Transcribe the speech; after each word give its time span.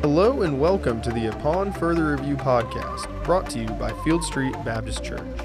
Hello 0.00 0.42
and 0.42 0.60
welcome 0.60 1.02
to 1.02 1.10
the 1.10 1.26
Upon 1.26 1.72
Further 1.72 2.12
Review 2.12 2.36
podcast, 2.36 3.24
brought 3.24 3.50
to 3.50 3.58
you 3.58 3.66
by 3.70 3.90
Field 4.04 4.22
Street 4.22 4.52
Baptist 4.64 5.02
Church. 5.02 5.40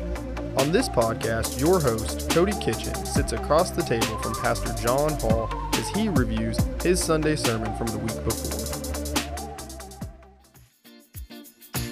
On 0.57 0.71
this 0.71 0.87
podcast, 0.87 1.59
your 1.59 1.79
host, 1.79 2.29
Cody 2.29 2.53
Kitchen, 2.61 2.93
sits 3.03 3.33
across 3.33 3.71
the 3.71 3.81
table 3.81 4.15
from 4.19 4.35
Pastor 4.35 4.71
John 4.79 5.13
Hall 5.13 5.49
as 5.73 5.89
he 5.89 6.07
reviews 6.07 6.59
his 6.83 7.03
Sunday 7.03 7.35
sermon 7.35 7.75
from 7.75 7.87
the 7.87 7.97
week 7.97 8.23
before. 8.23 8.59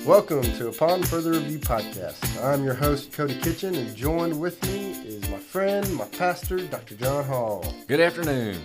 Welcome 0.05 0.43
to 0.43 0.68
Upon 0.68 1.02
Further 1.02 1.32
Review 1.32 1.57
podcast. 1.57 2.43
I'm 2.43 2.64
your 2.64 2.75
host, 2.75 3.12
Cody 3.12 3.39
Kitchen, 3.41 3.73
and 3.73 3.96
joined 3.96 4.39
with 4.39 4.64
me 4.68 4.91
is 5.04 5.28
my 5.32 5.39
friend, 5.39 5.91
my 5.96 6.05
pastor, 6.05 6.59
Dr. 6.59 6.93
John 6.93 7.23
Hall. 7.25 7.73
Good 7.88 8.00
afternoon. 8.00 8.59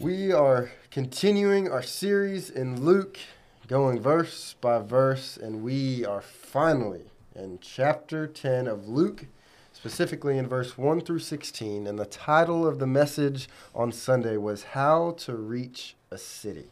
We 0.00 0.32
are 0.32 0.70
continuing 0.92 1.68
our 1.68 1.82
series 1.82 2.50
in 2.50 2.84
Luke, 2.84 3.18
going 3.66 3.98
verse 3.98 4.54
by 4.60 4.78
verse, 4.78 5.36
and 5.36 5.64
we 5.64 6.04
are 6.04 6.20
finally 6.20 7.10
in 7.34 7.58
chapter 7.60 8.28
10 8.28 8.68
of 8.68 8.86
Luke, 8.86 9.26
specifically 9.72 10.38
in 10.38 10.46
verse 10.46 10.78
1 10.78 11.00
through 11.00 11.18
16. 11.18 11.88
And 11.88 11.98
the 11.98 12.06
title 12.06 12.64
of 12.64 12.78
the 12.78 12.86
message 12.86 13.48
on 13.74 13.90
Sunday 13.90 14.36
was 14.36 14.62
How 14.62 15.16
to 15.18 15.34
Reach 15.34 15.96
a 16.12 16.18
City. 16.18 16.70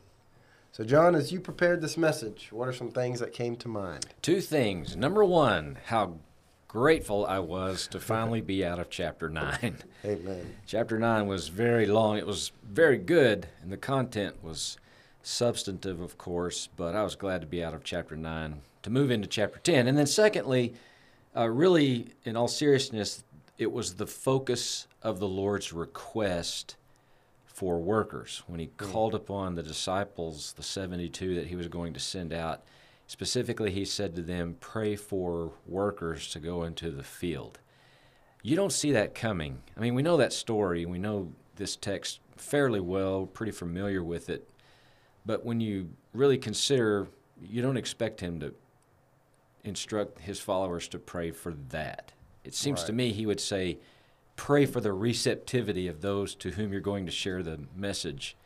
So, 0.71 0.85
John, 0.85 1.17
as 1.17 1.33
you 1.33 1.41
prepared 1.41 1.81
this 1.81 1.97
message, 1.97 2.51
what 2.53 2.69
are 2.69 2.73
some 2.73 2.93
things 2.93 3.19
that 3.19 3.33
came 3.33 3.57
to 3.57 3.67
mind? 3.67 4.07
Two 4.23 4.41
things. 4.41 4.95
Number 4.95 5.25
one, 5.25 5.79
how 5.87 6.19
grateful 6.77 7.25
I 7.25 7.39
was 7.39 7.87
to 7.87 7.99
finally 7.99 8.43
be 8.43 8.63
out 8.63 8.79
of 8.79 8.91
chapter 8.91 9.31
9. 9.31 9.79
Amen. 10.05 10.55
chapter 10.67 10.99
9 10.99 11.27
was 11.27 11.49
very 11.49 11.87
long. 11.87 12.19
It 12.19 12.27
was 12.27 12.53
very 12.63 12.99
good, 12.99 13.49
and 13.63 13.73
the 13.73 13.79
content 13.79 14.45
was 14.45 14.77
substantive, 15.23 16.03
of 16.03 16.19
course, 16.19 16.69
but 16.77 16.95
I 16.95 17.03
was 17.03 17.17
glad 17.17 17.41
to 17.41 17.47
be 17.47 17.65
out 17.65 17.73
of 17.73 17.83
chapter 17.83 18.15
9 18.15 18.61
to 18.83 18.91
move 18.91 19.11
into 19.11 19.27
chapter 19.27 19.59
10. 19.59 19.89
And 19.89 19.97
then, 19.97 20.07
secondly, 20.07 20.75
uh, 21.35 21.49
really, 21.49 22.09
in 22.27 22.37
all 22.37 22.47
seriousness, 22.47 23.25
it 23.57 23.73
was 23.73 23.95
the 23.95 24.07
focus 24.07 24.87
of 25.03 25.19
the 25.19 25.29
Lord's 25.29 25.73
request 25.73 26.77
for 27.47 27.79
workers 27.79 28.43
when 28.47 28.61
he 28.61 28.67
mm. 28.67 28.77
called 28.77 29.15
upon 29.15 29.55
the 29.55 29.63
disciples, 29.63 30.53
the 30.53 30.63
72 30.63 31.37
that 31.37 31.47
he 31.47 31.57
was 31.57 31.69
going 31.69 31.95
to 31.95 32.01
send 32.01 32.35
out 32.35 32.65
Specifically, 33.07 33.71
he 33.71 33.85
said 33.85 34.17
to 34.17 34.23
them, 34.23 34.57
Pray 34.61 34.97
for 34.97 35.53
workers 35.67 36.29
to 36.31 36.41
go 36.41 36.65
into 36.65 36.91
the 36.91 37.05
field. 37.05 37.59
You 38.43 38.57
don't 38.57 38.73
see 38.73 38.93
that 38.93 39.15
coming. 39.15 39.63
I 39.77 39.81
mean, 39.81 39.95
we 39.95 40.03
know 40.03 40.17
that 40.17 40.33
story. 40.33 40.85
We 40.87 40.99
know 40.99 41.33
this 41.57 41.77
text 41.77 42.21
fairly 42.37 42.81
well, 42.81 43.27
pretty 43.27 43.53
familiar 43.53 44.03
with 44.03 44.29
it. 44.29 44.49
But 45.25 45.45
when 45.45 45.61
you 45.61 45.91
really 46.13 46.39
consider, 46.39 47.09
you 47.43 47.63
don't 47.63 47.77
expect 47.77 48.21
him 48.21 48.41
to 48.41 48.55
instruct 49.65 50.21
his 50.21 50.41
followers 50.41 50.89
to 50.89 50.99
pray 50.99 51.31
for 51.31 51.55
that. 51.71 52.13
It 52.45 52.55
seems 52.55 52.81
right. 52.81 52.87
to 52.87 52.93
me 52.93 53.13
he 53.13 53.27
would 53.27 53.41
say, 53.41 53.79
Pray 54.37 54.67
for 54.67 54.83
the 54.83 54.93
receptivity 54.93 55.89
of 55.89 56.03
those 56.03 56.35
to 56.35 56.51
whom 56.51 56.71
you're 56.71 56.81
going 56.83 57.07
to 57.07 57.13
share 57.13 57.43
the 57.43 57.61
message 57.75 58.37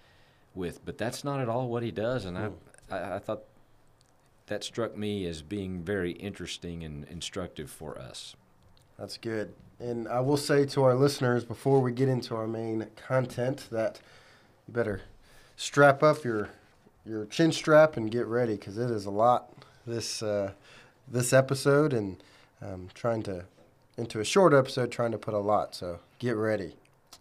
with. 0.54 0.84
But 0.84 0.98
that's 0.98 1.24
not 1.24 1.40
at 1.40 1.48
all 1.48 1.68
what 1.68 1.82
he 1.82 1.90
does. 1.90 2.24
And 2.24 2.38
I, 2.38 2.46
hmm. 2.46 2.94
I, 2.94 3.14
I 3.16 3.18
thought 3.18 3.42
that 4.50 4.64
struck 4.64 4.96
me 4.96 5.26
as 5.26 5.42
being 5.42 5.80
very 5.80 6.10
interesting 6.10 6.82
and 6.82 7.04
instructive 7.04 7.70
for 7.70 7.96
us. 7.96 8.34
That's 8.98 9.16
good. 9.16 9.54
And 9.78 10.08
I 10.08 10.18
will 10.18 10.36
say 10.36 10.66
to 10.66 10.82
our 10.82 10.96
listeners 10.96 11.44
before 11.44 11.80
we 11.80 11.92
get 11.92 12.08
into 12.08 12.34
our 12.34 12.48
main 12.48 12.88
content 12.96 13.68
that 13.70 14.00
you 14.66 14.74
better 14.74 15.02
strap 15.56 16.02
up 16.02 16.24
your 16.24 16.50
your 17.06 17.26
chin 17.26 17.52
strap 17.52 17.96
and 17.96 18.10
get 18.10 18.26
ready 18.26 18.56
because 18.56 18.76
it 18.76 18.90
is 18.90 19.06
a 19.06 19.10
lot 19.10 19.52
this 19.86 20.20
uh, 20.20 20.50
this 21.06 21.32
episode 21.32 21.92
and 21.92 22.20
um, 22.60 22.88
trying 22.92 23.22
to 23.22 23.44
into 23.96 24.18
a 24.18 24.24
short 24.24 24.52
episode 24.52 24.90
trying 24.90 25.12
to 25.12 25.18
put 25.18 25.32
a 25.32 25.38
lot. 25.38 25.76
So 25.76 26.00
get 26.18 26.34
ready. 26.34 26.74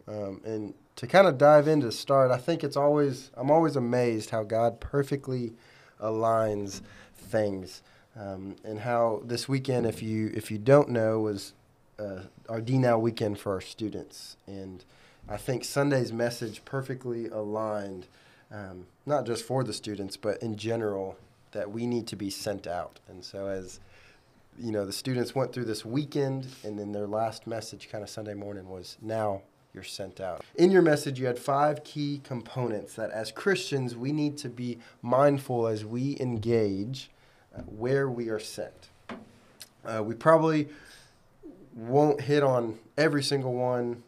Um, 0.08 0.42
and 0.44 0.74
to 0.96 1.06
kind 1.06 1.28
of 1.28 1.38
dive 1.38 1.68
into 1.68 1.92
start, 1.92 2.32
I 2.32 2.38
think 2.38 2.64
it's 2.64 2.76
always 2.76 3.30
I'm 3.38 3.52
always 3.52 3.76
amazed 3.76 4.32
how 4.32 4.42
God 4.42 4.80
perfectly 4.80 5.54
aligns 6.02 6.82
things. 7.14 7.82
Um, 8.16 8.56
and 8.64 8.80
how 8.80 9.22
this 9.24 9.48
weekend, 9.48 9.86
if 9.86 10.02
you 10.02 10.32
if 10.34 10.52
you 10.52 10.58
don't 10.58 10.90
know, 10.90 11.20
was 11.20 11.54
uh, 12.00 12.22
our 12.48 12.62
D 12.62 12.78
Now 12.78 12.98
weekend 12.98 13.40
for 13.40 13.54
our 13.54 13.62
students, 13.62 14.36
and 14.48 14.84
I 15.28 15.38
think 15.38 15.64
Sunday's 15.64 16.12
message 16.12 16.66
perfectly 16.66 17.28
aligned, 17.28 18.08
um, 18.52 18.88
not 19.06 19.26
just 19.26 19.46
for 19.46 19.64
the 19.64 19.74
students, 19.74 20.18
but 20.18 20.42
in 20.42 20.58
general, 20.58 21.18
that 21.52 21.72
we 21.72 21.86
need 21.86 22.08
to 22.08 22.16
be 22.16 22.30
sent 22.30 22.68
out. 22.68 23.00
And 23.08 23.24
so 23.24 23.48
as 23.48 23.80
you 24.58 24.72
know, 24.72 24.86
the 24.86 24.94
students 24.94 25.34
went 25.34 25.54
through 25.54 25.66
this 25.66 25.86
weekend, 25.86 26.48
and 26.64 26.78
then 26.78 26.92
their 26.92 27.08
last 27.08 27.48
message, 27.48 27.90
kind 27.90 28.04
of 28.04 28.10
Sunday 28.10 28.34
morning, 28.34 28.68
was 28.68 28.98
now 29.02 29.44
you're 29.74 29.84
sent 29.84 30.20
out. 30.20 30.44
In 30.56 30.72
your 30.72 30.82
message, 30.82 31.20
you 31.20 31.28
had 31.28 31.38
five 31.38 31.84
key 31.84 32.22
components 32.24 32.96
that 32.96 33.12
as 33.12 33.32
Christians 33.32 33.96
we 33.96 34.12
need 34.12 34.38
to 34.40 34.50
be 34.50 34.80
mindful 35.02 35.68
as 35.68 35.86
we 35.86 36.18
engage 36.20 37.12
uh, 37.56 37.62
where 37.62 38.10
we 38.10 38.30
are 38.30 38.40
sent. 38.40 38.90
Uh, 39.86 40.04
we 40.04 40.14
probably 40.14 40.68
won't 41.76 42.22
hit 42.22 42.44
on 42.44 42.78
every 42.98 43.24
single 43.24 43.54
one 43.54 44.04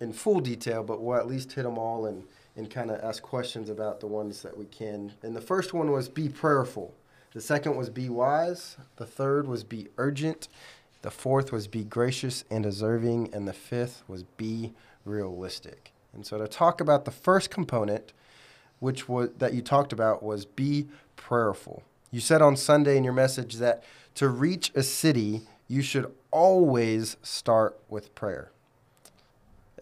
in 0.00 0.12
full 0.12 0.40
detail, 0.40 0.82
but 0.82 1.00
we'll 1.02 1.18
at 1.18 1.26
least 1.26 1.52
hit 1.52 1.64
them 1.64 1.78
all 1.78 2.06
and, 2.06 2.24
and 2.56 2.70
kind 2.70 2.90
of 2.90 3.00
ask 3.02 3.22
questions 3.22 3.68
about 3.68 4.00
the 4.00 4.06
ones 4.06 4.42
that 4.42 4.56
we 4.56 4.64
can. 4.66 5.12
And 5.22 5.34
the 5.34 5.40
first 5.40 5.74
one 5.74 5.90
was 5.90 6.08
be 6.08 6.28
prayerful. 6.28 6.94
The 7.32 7.40
second 7.40 7.76
was 7.76 7.90
be 7.90 8.08
wise. 8.08 8.76
The 8.96 9.06
third 9.06 9.46
was 9.46 9.62
be 9.62 9.88
urgent. 9.98 10.48
The 11.02 11.10
fourth 11.10 11.52
was 11.52 11.66
be 11.66 11.84
gracious 11.84 12.44
and 12.50 12.62
deserving. 12.62 13.32
And 13.32 13.46
the 13.46 13.52
fifth 13.52 14.02
was 14.08 14.22
be 14.22 14.72
realistic. 15.10 15.92
And 16.12 16.26
so 16.26 16.38
to 16.38 16.48
talk 16.48 16.80
about 16.80 17.04
the 17.04 17.10
first 17.10 17.50
component, 17.50 18.12
which 18.78 19.08
was 19.08 19.30
that 19.38 19.54
you 19.54 19.62
talked 19.62 19.92
about 19.92 20.22
was 20.22 20.44
be 20.44 20.88
prayerful. 21.16 21.82
You 22.10 22.20
said 22.20 22.42
on 22.42 22.56
Sunday 22.56 22.96
in 22.96 23.04
your 23.04 23.12
message 23.12 23.56
that 23.56 23.84
to 24.16 24.28
reach 24.28 24.72
a 24.74 24.82
city, 24.82 25.42
you 25.68 25.82
should 25.82 26.12
always 26.30 27.16
start 27.22 27.78
with 27.88 28.14
prayer. 28.14 28.50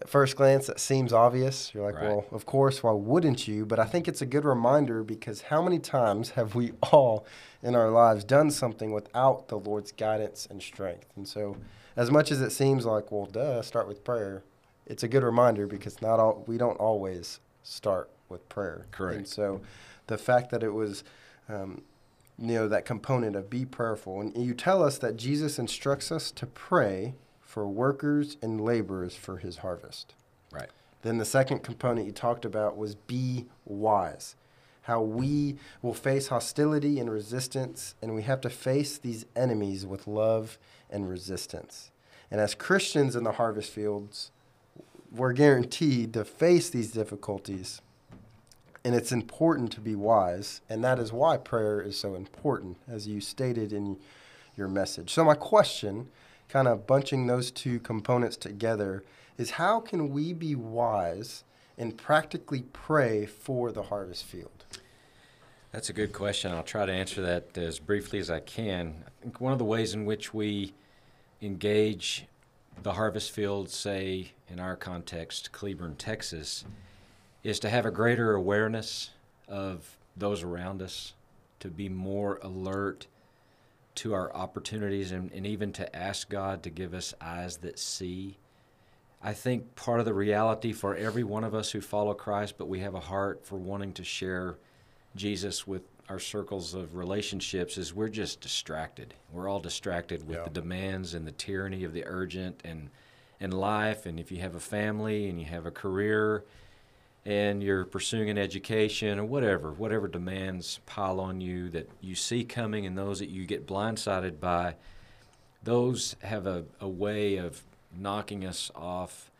At 0.01 0.07
first 0.07 0.37
glance, 0.37 0.67
that 0.67 0.79
seems 0.79 1.11
obvious. 1.11 1.73
You're 1.73 1.83
like, 1.83 1.95
right. 1.95 2.05
well, 2.05 2.25
of 2.31 2.45
course, 2.45 2.83
why 2.83 2.91
wouldn't 2.91 3.47
you? 3.47 3.65
But 3.65 3.79
I 3.79 3.85
think 3.85 4.07
it's 4.07 4.21
a 4.21 4.25
good 4.25 4.45
reminder 4.45 5.03
because 5.03 5.41
how 5.41 5.61
many 5.61 5.79
times 5.79 6.29
have 6.31 6.55
we 6.55 6.73
all 6.91 7.25
in 7.61 7.75
our 7.75 7.89
lives 7.89 8.23
done 8.23 8.51
something 8.51 8.93
without 8.93 9.47
the 9.47 9.57
Lord's 9.57 9.91
guidance 9.91 10.47
and 10.49 10.61
strength? 10.61 11.07
And 11.15 11.27
so, 11.27 11.57
as 11.97 12.11
much 12.11 12.31
as 12.31 12.39
it 12.41 12.51
seems 12.51 12.85
like, 12.85 13.11
well, 13.11 13.25
duh, 13.25 13.61
start 13.61 13.87
with 13.87 14.03
prayer, 14.03 14.43
it's 14.85 15.03
a 15.03 15.07
good 15.07 15.23
reminder 15.23 15.67
because 15.67 16.01
not 16.01 16.19
all 16.19 16.43
we 16.47 16.57
don't 16.57 16.77
always 16.77 17.39
start 17.63 18.09
with 18.29 18.47
prayer. 18.49 18.85
Correct. 18.91 19.17
And 19.17 19.27
so, 19.27 19.61
the 20.07 20.17
fact 20.17 20.49
that 20.51 20.63
it 20.63 20.73
was 20.73 21.03
um, 21.47 21.81
you 22.41 22.53
know 22.53 22.67
that 22.67 22.85
component 22.85 23.35
of 23.35 23.49
be 23.49 23.65
prayerful. 23.65 24.21
And 24.21 24.37
you 24.37 24.53
tell 24.53 24.83
us 24.83 24.97
that 24.99 25.17
jesus 25.17 25.59
instructs 25.59 26.11
us 26.11 26.31
to 26.31 26.45
pray 26.45 27.15
for 27.41 27.67
workers 27.67 28.37
and 28.41 28.61
laborers 28.61 29.15
for 29.15 29.37
his 29.37 29.57
harvest. 29.57 30.13
Right. 30.51 30.69
Then 31.01 31.17
the 31.17 31.25
second 31.25 31.63
component 31.63 32.05
you 32.05 32.11
talked 32.11 32.45
about 32.45 32.77
was 32.77 32.95
be 32.95 33.47
wise. 33.65 34.35
How 34.83 35.01
we 35.01 35.57
will 35.81 35.93
face 35.93 36.27
hostility 36.27 36.99
and 36.99 37.11
resistance 37.11 37.95
and 38.01 38.15
we 38.15 38.23
have 38.23 38.41
to 38.41 38.49
face 38.49 38.97
these 38.97 39.25
enemies 39.35 39.85
with 39.85 40.07
love 40.07 40.57
and 40.89 41.09
resistance. 41.09 41.91
And 42.31 42.39
as 42.39 42.55
christians 42.55 43.15
in 43.15 43.23
the 43.23 43.33
harvest 43.33 43.71
fields 43.71 44.31
we're 45.11 45.33
guaranteed 45.33 46.13
to 46.13 46.25
face 46.25 46.69
these 46.69 46.91
difficulties 46.91 47.81
and 48.83 48.95
it's 48.95 49.11
important 49.11 49.71
to 49.73 49.81
be 49.81 49.95
wise, 49.95 50.61
and 50.69 50.83
that 50.83 50.99
is 50.99 51.11
why 51.11 51.37
prayer 51.37 51.81
is 51.81 51.97
so 51.97 52.15
important, 52.15 52.77
as 52.87 53.07
you 53.07 53.19
stated 53.19 53.73
in 53.73 53.97
your 54.55 54.67
message. 54.67 55.11
So, 55.11 55.23
my 55.23 55.35
question, 55.35 56.07
kind 56.47 56.67
of 56.67 56.87
bunching 56.87 57.27
those 57.27 57.51
two 57.51 57.79
components 57.79 58.37
together, 58.37 59.03
is 59.37 59.51
how 59.51 59.79
can 59.79 60.09
we 60.09 60.33
be 60.33 60.55
wise 60.55 61.43
and 61.77 61.97
practically 61.97 62.63
pray 62.73 63.25
for 63.25 63.71
the 63.71 63.83
harvest 63.83 64.25
field? 64.25 64.65
That's 65.71 65.89
a 65.89 65.93
good 65.93 66.13
question. 66.13 66.51
I'll 66.51 66.63
try 66.63 66.85
to 66.85 66.91
answer 66.91 67.21
that 67.21 67.57
as 67.57 67.79
briefly 67.79 68.19
as 68.19 68.29
I 68.29 68.39
can. 68.39 69.03
I 69.05 69.09
think 69.21 69.39
one 69.39 69.53
of 69.53 69.59
the 69.59 69.65
ways 69.65 69.93
in 69.93 70.05
which 70.05 70.33
we 70.33 70.73
engage 71.41 72.25
the 72.81 72.93
harvest 72.93 73.31
field, 73.31 73.69
say 73.69 74.31
in 74.49 74.59
our 74.59 74.75
context, 74.75 75.51
Cleburne, 75.51 75.95
Texas, 75.95 76.65
is 77.43 77.59
to 77.59 77.69
have 77.69 77.85
a 77.85 77.91
greater 77.91 78.33
awareness 78.33 79.11
of 79.47 79.97
those 80.17 80.43
around 80.43 80.81
us, 80.81 81.13
to 81.59 81.69
be 81.69 81.89
more 81.89 82.39
alert 82.41 83.07
to 83.95 84.13
our 84.13 84.33
opportunities, 84.33 85.11
and, 85.11 85.31
and 85.31 85.45
even 85.45 85.71
to 85.73 85.95
ask 85.95 86.29
God 86.29 86.63
to 86.63 86.69
give 86.69 86.93
us 86.93 87.13
eyes 87.21 87.57
that 87.57 87.79
see. 87.79 88.37
I 89.21 89.33
think 89.33 89.75
part 89.75 89.99
of 89.99 90.05
the 90.05 90.13
reality 90.13 90.71
for 90.71 90.95
every 90.95 91.23
one 91.23 91.43
of 91.43 91.53
us 91.53 91.71
who 91.71 91.81
follow 91.81 92.13
Christ, 92.13 92.55
but 92.57 92.69
we 92.69 92.79
have 92.79 92.95
a 92.95 92.99
heart 92.99 93.45
for 93.45 93.57
wanting 93.57 93.91
to 93.93 94.03
share 94.03 94.55
Jesus 95.15 95.67
with 95.67 95.81
our 96.07 96.19
circles 96.19 96.73
of 96.73 96.95
relationships 96.95 97.77
is 97.77 97.93
we're 97.93 98.07
just 98.09 98.41
distracted. 98.41 99.13
We're 99.31 99.47
all 99.47 99.59
distracted 99.59 100.25
with 100.27 100.37
Yeah. 100.37 100.43
the 100.45 100.49
demands 100.49 101.13
and 101.13 101.27
the 101.27 101.31
tyranny 101.33 101.83
of 101.83 101.93
the 101.93 102.03
urgent 102.05 102.61
and 102.63 102.89
and 103.39 103.53
life 103.53 104.05
and 104.05 104.19
if 104.19 104.31
you 104.31 104.39
have 104.39 104.55
a 104.55 104.59
family 104.59 105.29
and 105.29 105.39
you 105.39 105.45
have 105.45 105.65
a 105.65 105.71
career 105.71 106.43
and 107.25 107.61
you're 107.61 107.85
pursuing 107.85 108.29
an 108.29 108.37
education 108.37 109.19
or 109.19 109.25
whatever, 109.25 109.71
whatever 109.71 110.07
demands 110.07 110.79
pile 110.85 111.19
on 111.19 111.41
you 111.41 111.69
that 111.69 111.89
you 112.01 112.15
see 112.15 112.43
coming 112.43 112.85
and 112.85 112.97
those 112.97 113.19
that 113.19 113.29
you 113.29 113.45
get 113.45 113.67
blindsided 113.67 114.39
by, 114.39 114.75
those 115.63 116.15
have 116.21 116.47
a, 116.47 116.65
a 116.79 116.87
way 116.87 117.37
of 117.37 117.61
knocking 117.95 118.45
us 118.45 118.71
off 118.75 119.31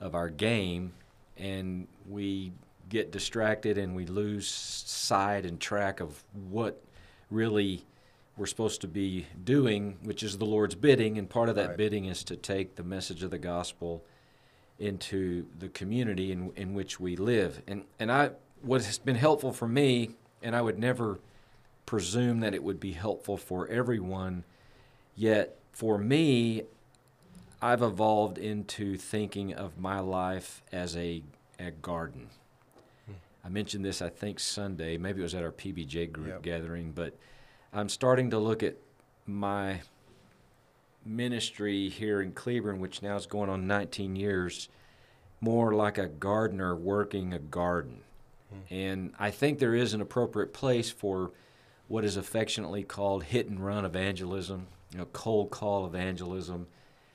of 0.00 0.14
our 0.14 0.28
game 0.28 0.92
and 1.36 1.86
we 2.08 2.52
get 2.88 3.12
distracted 3.12 3.78
and 3.78 3.94
we 3.94 4.06
lose 4.06 4.48
sight 4.48 5.44
and 5.44 5.60
track 5.60 6.00
of 6.00 6.22
what 6.50 6.82
really 7.30 7.84
we're 8.38 8.46
supposed 8.46 8.80
to 8.82 8.88
be 8.88 9.26
doing, 9.44 9.98
which 10.02 10.22
is 10.22 10.38
the 10.38 10.44
Lord's 10.46 10.74
bidding. 10.76 11.18
And 11.18 11.28
part 11.28 11.48
of 11.48 11.56
that 11.56 11.70
Right. 11.70 11.76
bidding 11.76 12.04
is 12.06 12.22
to 12.24 12.36
take 12.36 12.76
the 12.76 12.84
message 12.84 13.22
of 13.22 13.30
the 13.30 13.38
gospel 13.38 14.04
into 14.78 15.46
the 15.58 15.68
community 15.68 16.30
in, 16.30 16.52
in 16.54 16.72
which 16.72 17.00
we 17.00 17.16
live. 17.16 17.60
And, 17.66 17.82
and 17.98 18.12
I, 18.12 18.30
what 18.62 18.84
has 18.84 18.98
been 18.98 19.16
helpful 19.16 19.52
for 19.52 19.66
me, 19.66 20.10
and 20.40 20.54
I 20.54 20.62
would 20.62 20.78
never 20.78 21.18
presume 21.84 22.40
that 22.40 22.54
it 22.54 22.62
would 22.62 22.78
be 22.78 22.92
helpful 22.92 23.36
for 23.36 23.66
everyone, 23.68 24.44
yet 25.16 25.56
for 25.72 25.98
me, 25.98 26.62
I've 27.60 27.82
evolved 27.82 28.38
into 28.38 28.96
thinking 28.96 29.52
of 29.52 29.78
my 29.78 29.98
life 29.98 30.62
as 30.70 30.96
a, 30.96 31.24
a 31.58 31.72
garden. 31.72 32.28
Hmm. 33.06 33.12
I 33.44 33.48
mentioned 33.48 33.84
this, 33.84 34.00
I 34.00 34.10
think, 34.10 34.38
Sunday. 34.38 34.96
Maybe 34.96 35.18
it 35.18 35.24
was 35.24 35.34
at 35.34 35.42
our 35.42 35.50
PBJ 35.50 36.12
group 36.12 36.28
Yep. 36.28 36.42
gathering, 36.42 36.92
but 36.92 37.16
I'm 37.72 37.88
starting 37.88 38.30
to 38.30 38.38
look 38.38 38.62
at 38.62 38.76
my 39.26 39.80
ministry 41.04 41.88
here 41.88 42.20
in 42.20 42.32
Cleburne, 42.32 42.80
which 42.80 43.02
now 43.02 43.16
is 43.16 43.26
going 43.26 43.50
on 43.50 43.66
19 43.66 44.16
years, 44.16 44.68
more 45.40 45.74
like 45.74 45.98
a 45.98 46.06
gardener 46.06 46.74
working 46.74 47.32
a 47.32 47.38
garden. 47.38 48.00
Hmm. 48.50 48.74
And 48.74 49.14
I 49.18 49.30
think 49.30 49.58
there 49.58 49.74
is 49.74 49.94
an 49.94 50.00
appropriate 50.00 50.52
place 50.52 50.90
for 50.90 51.32
what 51.88 52.04
is 52.04 52.16
affectionately 52.16 52.82
called 52.82 53.24
hit 53.24 53.48
and 53.48 53.64
run 53.64 53.84
evangelism, 53.84 54.66
you 54.92 54.98
know, 54.98 55.06
cold 55.12 55.50
call 55.50 55.86
evangelism. 55.86 56.66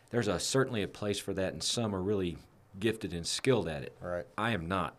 There's 0.10 0.28
a 0.28 0.40
certainly 0.40 0.84
a 0.84 0.88
place 0.88 1.20
for 1.20 1.34
that, 1.34 1.54
and 1.54 1.64
some 1.64 1.96
are 1.96 2.02
really 2.02 2.38
gifted 2.80 3.14
and 3.14 3.26
skilled 3.26 3.68
at 3.68 3.84
it. 3.84 3.94
Right. 4.02 4.26
I 4.38 4.52
am 4.52 4.68
not. 4.68 4.96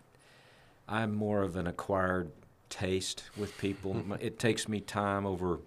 I'm 0.88 1.14
more 1.14 1.42
of 1.42 1.56
an 1.56 1.66
acquired 1.66 2.30
taste 2.68 3.24
with 3.36 3.56
people. 3.58 4.02
It 4.20 4.38
takes 4.38 4.68
me 4.68 4.80
time 4.80 5.26
over 5.26 5.60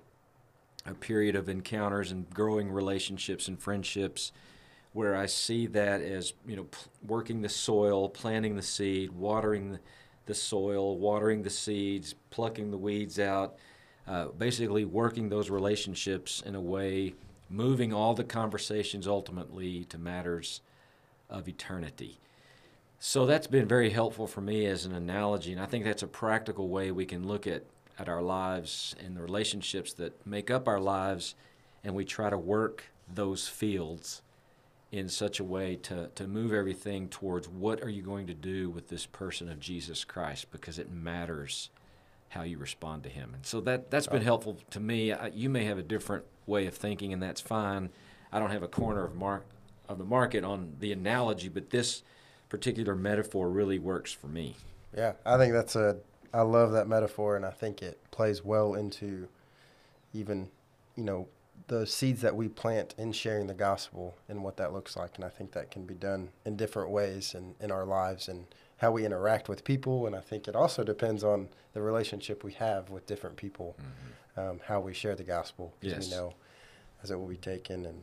a 0.85 0.93
period 0.93 1.35
of 1.35 1.49
encounters 1.49 2.11
and 2.11 2.29
growing 2.29 2.71
relationships 2.71 3.47
and 3.47 3.59
friendships 3.59 4.31
where 4.93 5.15
I 5.15 5.25
see 5.25 5.67
that 5.67 6.01
as, 6.01 6.33
you 6.47 6.55
know, 6.55 6.67
working 7.05 7.41
the 7.41 7.49
soil, 7.49 8.09
planting 8.09 8.55
the 8.55 8.61
seed, 8.61 9.11
watering 9.11 9.73
the, 9.73 9.79
the 10.25 10.33
soil, 10.33 10.97
watering 10.97 11.43
the 11.43 11.49
seeds, 11.49 12.15
plucking 12.31 12.71
the 12.71 12.77
weeds 12.77 13.19
out, 13.19 13.57
uh, 14.07 14.27
basically 14.29 14.85
working 14.85 15.29
those 15.29 15.49
relationships 15.49 16.41
in 16.45 16.55
a 16.55 16.61
way, 16.61 17.13
moving 17.49 17.93
all 17.93 18.13
the 18.13 18.23
conversations 18.23 19.07
ultimately 19.07 19.83
to 19.85 19.97
matters 19.97 20.61
of 21.29 21.47
eternity. 21.47 22.19
So 22.99 23.25
that's 23.25 23.47
been 23.47 23.67
very 23.67 23.91
helpful 23.91 24.25
for 24.25 24.41
me 24.41 24.65
as 24.65 24.85
an 24.85 24.93
analogy, 24.93 25.51
and 25.51 25.61
I 25.61 25.65
think 25.65 25.85
that's 25.85 26.03
a 26.03 26.07
practical 26.07 26.67
way 26.67 26.91
we 26.91 27.05
can 27.05 27.27
look 27.27 27.45
at, 27.45 27.63
at 27.99 28.09
our 28.09 28.23
lives 28.23 28.95
and 29.03 29.15
the 29.15 29.21
relationships 29.21 29.93
that 29.93 30.25
make 30.25 30.49
up 30.49 30.67
our 30.67 30.79
lives, 30.79 31.35
and 31.83 31.93
we 31.93 32.05
try 32.05 32.31
to 32.31 32.37
work 32.37 32.85
those 33.13 33.47
fields 33.47 34.23
in 34.91 35.09
such 35.09 35.39
a 35.39 35.43
way 35.43 35.75
to, 35.75 36.09
to 36.15 36.27
move 36.27 36.53
everything 36.53 37.07
towards 37.07 37.47
what 37.47 37.83
are 37.83 37.89
you 37.89 38.01
going 38.01 38.25
to 38.27 38.33
do 38.33 38.69
with 38.69 38.87
this 38.87 39.05
person 39.05 39.49
of 39.49 39.59
Jesus 39.59 40.03
Christ 40.03 40.49
because 40.51 40.79
it 40.79 40.91
matters 40.91 41.69
how 42.29 42.43
you 42.43 42.57
respond 42.57 43.03
to 43.03 43.09
him. 43.09 43.33
And 43.33 43.45
so 43.45 43.61
that, 43.61 43.91
that's 43.91 44.07
been 44.07 44.21
helpful 44.21 44.57
to 44.71 44.79
me. 44.79 45.11
I, 45.11 45.27
you 45.27 45.49
may 45.49 45.65
have 45.65 45.77
a 45.77 45.83
different 45.83 46.25
way 46.45 46.65
of 46.67 46.73
thinking, 46.73 47.13
and 47.13 47.21
that's 47.21 47.41
fine. 47.41 47.89
I 48.31 48.39
don't 48.39 48.51
have 48.51 48.63
a 48.63 48.67
corner 48.67 49.03
of, 49.03 49.15
mark, 49.15 49.45
of 49.87 49.97
the 49.97 50.03
market 50.03 50.43
on 50.43 50.73
the 50.79 50.91
analogy, 50.91 51.49
but 51.49 51.69
this 51.69 52.03
particular 52.49 52.95
metaphor 52.95 53.49
really 53.49 53.79
works 53.79 54.11
for 54.11 54.27
me. 54.27 54.55
Yeah, 54.95 55.13
I 55.25 55.37
think 55.37 55.53
that's 55.53 55.75
a. 55.75 55.97
I 56.33 56.41
love 56.41 56.71
that 56.73 56.87
metaphor, 56.87 57.35
and 57.35 57.45
I 57.45 57.51
think 57.51 57.81
it 57.81 57.99
plays 58.11 58.43
well 58.43 58.73
into 58.73 59.27
even, 60.13 60.49
you 60.95 61.03
know, 61.03 61.27
the 61.67 61.85
seeds 61.85 62.21
that 62.21 62.35
we 62.35 62.47
plant 62.47 62.95
in 62.97 63.11
sharing 63.11 63.47
the 63.47 63.53
gospel 63.53 64.15
and 64.27 64.43
what 64.43 64.57
that 64.57 64.73
looks 64.73 64.95
like. 64.95 65.15
And 65.15 65.25
I 65.25 65.29
think 65.29 65.51
that 65.53 65.71
can 65.71 65.85
be 65.85 65.93
done 65.93 66.29
in 66.45 66.55
different 66.55 66.89
ways 66.89 67.33
in, 67.33 67.55
in 67.59 67.71
our 67.71 67.85
lives 67.85 68.27
and 68.27 68.45
how 68.77 68.91
we 68.91 69.05
interact 69.05 69.49
with 69.49 69.63
people. 69.63 70.05
And 70.05 70.15
I 70.15 70.19
think 70.19 70.47
it 70.47 70.55
also 70.55 70.83
depends 70.83 71.23
on 71.23 71.49
the 71.73 71.81
relationship 71.81 72.43
we 72.43 72.53
have 72.53 72.89
with 72.89 73.05
different 73.05 73.37
people, 73.37 73.75
um, 74.35 74.59
how 74.65 74.79
we 74.79 74.93
share 74.93 75.15
the 75.15 75.23
gospel. 75.23 75.73
Yes. 75.81 76.09
we 76.09 76.15
know 76.15 76.33
as 77.03 77.11
it 77.11 77.19
will 77.19 77.27
be 77.27 77.37
taken. 77.37 77.85
And, 77.85 78.01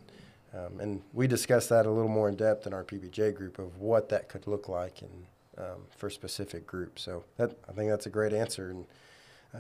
um, 0.57 0.81
and 0.81 1.03
we 1.13 1.27
discussed 1.27 1.69
that 1.71 1.87
a 1.87 1.91
little 1.91 2.09
more 2.11 2.29
in 2.29 2.37
depth 2.37 2.67
in 2.67 2.73
our 2.73 2.85
PBJ 2.85 3.35
group 3.35 3.59
of 3.59 3.79
what 3.79 4.09
that 4.11 4.29
could 4.29 4.47
look 4.47 4.69
like 4.69 5.03
and 5.03 5.27
um, 5.59 5.83
for 5.97 6.11
specific 6.11 6.67
groups. 6.67 7.03
So 7.03 7.25
that 7.37 7.57
I 7.69 7.73
think 7.73 7.91
that's 7.91 8.07
a 8.07 8.11
great 8.11 8.33
answer. 8.33 8.71
And 8.71 8.87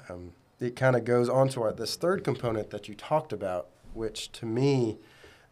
um, 0.08 0.32
it 0.60 0.76
kind 0.76 0.96
of 0.96 1.04
goes 1.04 1.28
on 1.28 1.48
to 1.50 1.62
our, 1.62 1.72
this 1.72 1.96
third 1.96 2.24
component 2.24 2.70
that 2.70 2.88
you 2.88 2.94
talked 2.94 3.32
about, 3.32 3.68
which 3.92 4.30
to 4.32 4.46
me, 4.46 4.98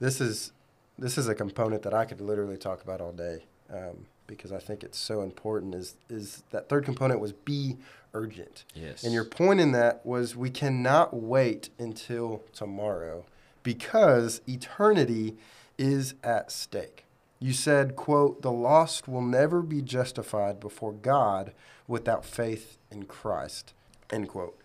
this 0.00 0.21
is 0.21 0.53
this 0.99 1.17
is 1.19 1.29
a 1.29 1.35
component 1.35 1.83
that 1.83 1.94
I 1.94 2.05
could 2.05 2.21
literally 2.21 2.56
talk 2.59 2.83
about 2.83 3.00
all 3.00 3.12
day 3.12 3.44
um, 3.73 4.06
because 4.27 4.53
I 4.53 4.59
think 4.59 4.85
it's 4.85 4.99
so 4.99 5.23
important. 5.23 5.75
Is 5.75 5.97
is 6.09 6.43
that 6.50 6.69
third 6.69 6.85
component 6.85 7.19
was 7.21 7.33
be 7.33 7.77
urgent, 8.15 8.65
Yes. 8.75 9.05
and 9.05 9.12
your 9.15 9.25
point 9.25 9.59
in 9.61 9.73
that 9.73 10.05
was 10.05 10.37
we 10.37 10.50
cannot 10.50 11.15
wait 11.15 11.71
until 11.79 12.43
tomorrow 12.53 13.25
because 13.62 14.41
eternity 14.47 15.37
is 15.79 16.14
at 16.23 16.50
stake. 16.50 17.05
You 17.38 17.53
said, 17.53 17.97
quote, 17.97 18.43
the 18.43 18.53
lost 18.53 19.09
will 19.09 19.23
never 19.23 19.62
be 19.62 19.82
justified 19.82 20.61
before 20.61 20.93
God 20.93 21.53
without 21.88 22.25
faith 22.25 22.79
in 22.91 23.05
Christ, 23.05 23.75
end 24.12 24.29
quote. 24.29 24.56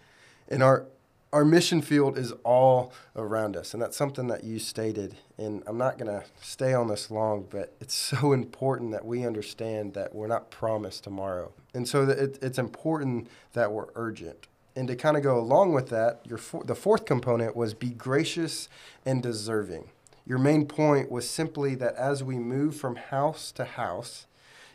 And 0.47 0.61
our 0.61 0.85
our 1.33 1.43
mission 1.43 1.81
field 1.81 2.17
is 2.17 2.31
all 2.43 2.93
around 3.15 3.57
us, 3.57 3.73
and 3.73 3.83
that's 3.83 3.97
something 3.97 4.27
that 4.27 4.43
you 4.43 4.59
stated. 4.59 5.15
And 5.37 5.61
I'm 5.67 5.77
not 5.77 5.97
going 5.97 6.09
to 6.09 6.25
stay 6.41 6.73
on 6.73 6.87
this 6.87 7.11
long, 7.11 7.45
but 7.49 7.75
it's 7.81 7.93
so 8.19 8.31
important 8.31 8.91
that 8.91 9.05
we 9.05 9.25
understand 9.25 9.93
that 9.93 10.15
we're 10.15 10.27
not 10.27 10.51
promised 10.51 11.03
tomorrow, 11.03 11.51
and 11.73 11.87
so 11.87 12.03
it, 12.03 12.39
it's 12.41 12.57
important 12.57 13.27
that 13.53 13.71
we're 13.71 13.87
urgent. 13.95 14.47
And 14.77 14.87
to 14.89 14.95
kind 14.95 15.17
of 15.17 15.23
go 15.23 15.39
along 15.39 15.73
with 15.73 15.89
that, 15.89 16.21
your 16.23 16.37
four, 16.37 16.63
the 16.63 16.75
fourth 16.75 17.05
component 17.05 17.55
was 17.55 17.73
be 17.73 17.89
gracious 17.89 18.69
and 19.03 19.23
deserving. 19.23 19.89
Your 20.23 20.37
main 20.37 20.67
point 20.67 21.09
was 21.09 21.27
simply 21.27 21.73
that 21.73 21.95
as 21.95 22.23
we 22.23 22.37
move 22.37 22.75
from 22.75 22.95
house 22.95 23.51
to 23.53 23.65
house, 23.65 24.27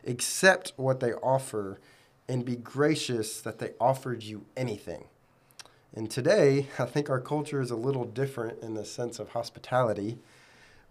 accept 0.04 0.73
what 0.75 0.99
they 0.99 1.12
offer 1.12 1.78
and 2.26 2.44
be 2.44 2.56
gracious 2.56 3.40
that 3.42 3.61
they 3.61 3.75
offered 3.80 4.25
you 4.25 4.44
anything. 4.56 5.04
And 5.94 6.11
today, 6.11 6.66
I 6.80 6.87
think 6.87 7.09
our 7.09 7.21
culture 7.21 7.61
is 7.61 7.71
a 7.71 7.76
little 7.76 8.04
different 8.04 8.61
in 8.61 8.75
the 8.75 8.85
sense 8.85 9.21
of 9.21 9.28
hospitality, 9.28 10.18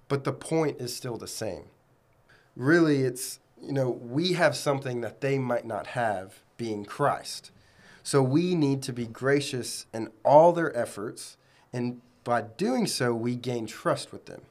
but 0.07 0.23
the 0.23 0.31
point 0.31 0.79
is 0.79 0.95
still 0.95 1.17
the 1.17 1.27
same. 1.27 1.65
Really, 2.55 3.01
it's, 3.01 3.41
you 3.61 3.73
know, 3.73 3.89
we 3.89 4.33
have 4.33 4.55
something 4.55 5.01
that 5.01 5.19
they 5.19 5.37
might 5.37 5.65
not 5.65 5.87
have, 5.87 6.39
being 6.55 6.85
Christ. 6.85 7.51
So 8.03 8.23
we 8.23 8.55
need 8.55 8.81
to 8.83 8.93
be 8.93 9.05
gracious 9.05 9.85
in 9.93 10.09
all 10.23 10.53
their 10.53 10.75
efforts, 10.75 11.37
and 11.71 12.01
by 12.23 12.41
doing 12.41 12.87
so, 12.87 13.13
we 13.13 13.35
gain 13.35 13.65
trust 13.65 14.11
with 14.11 14.25
them. 14.25 14.41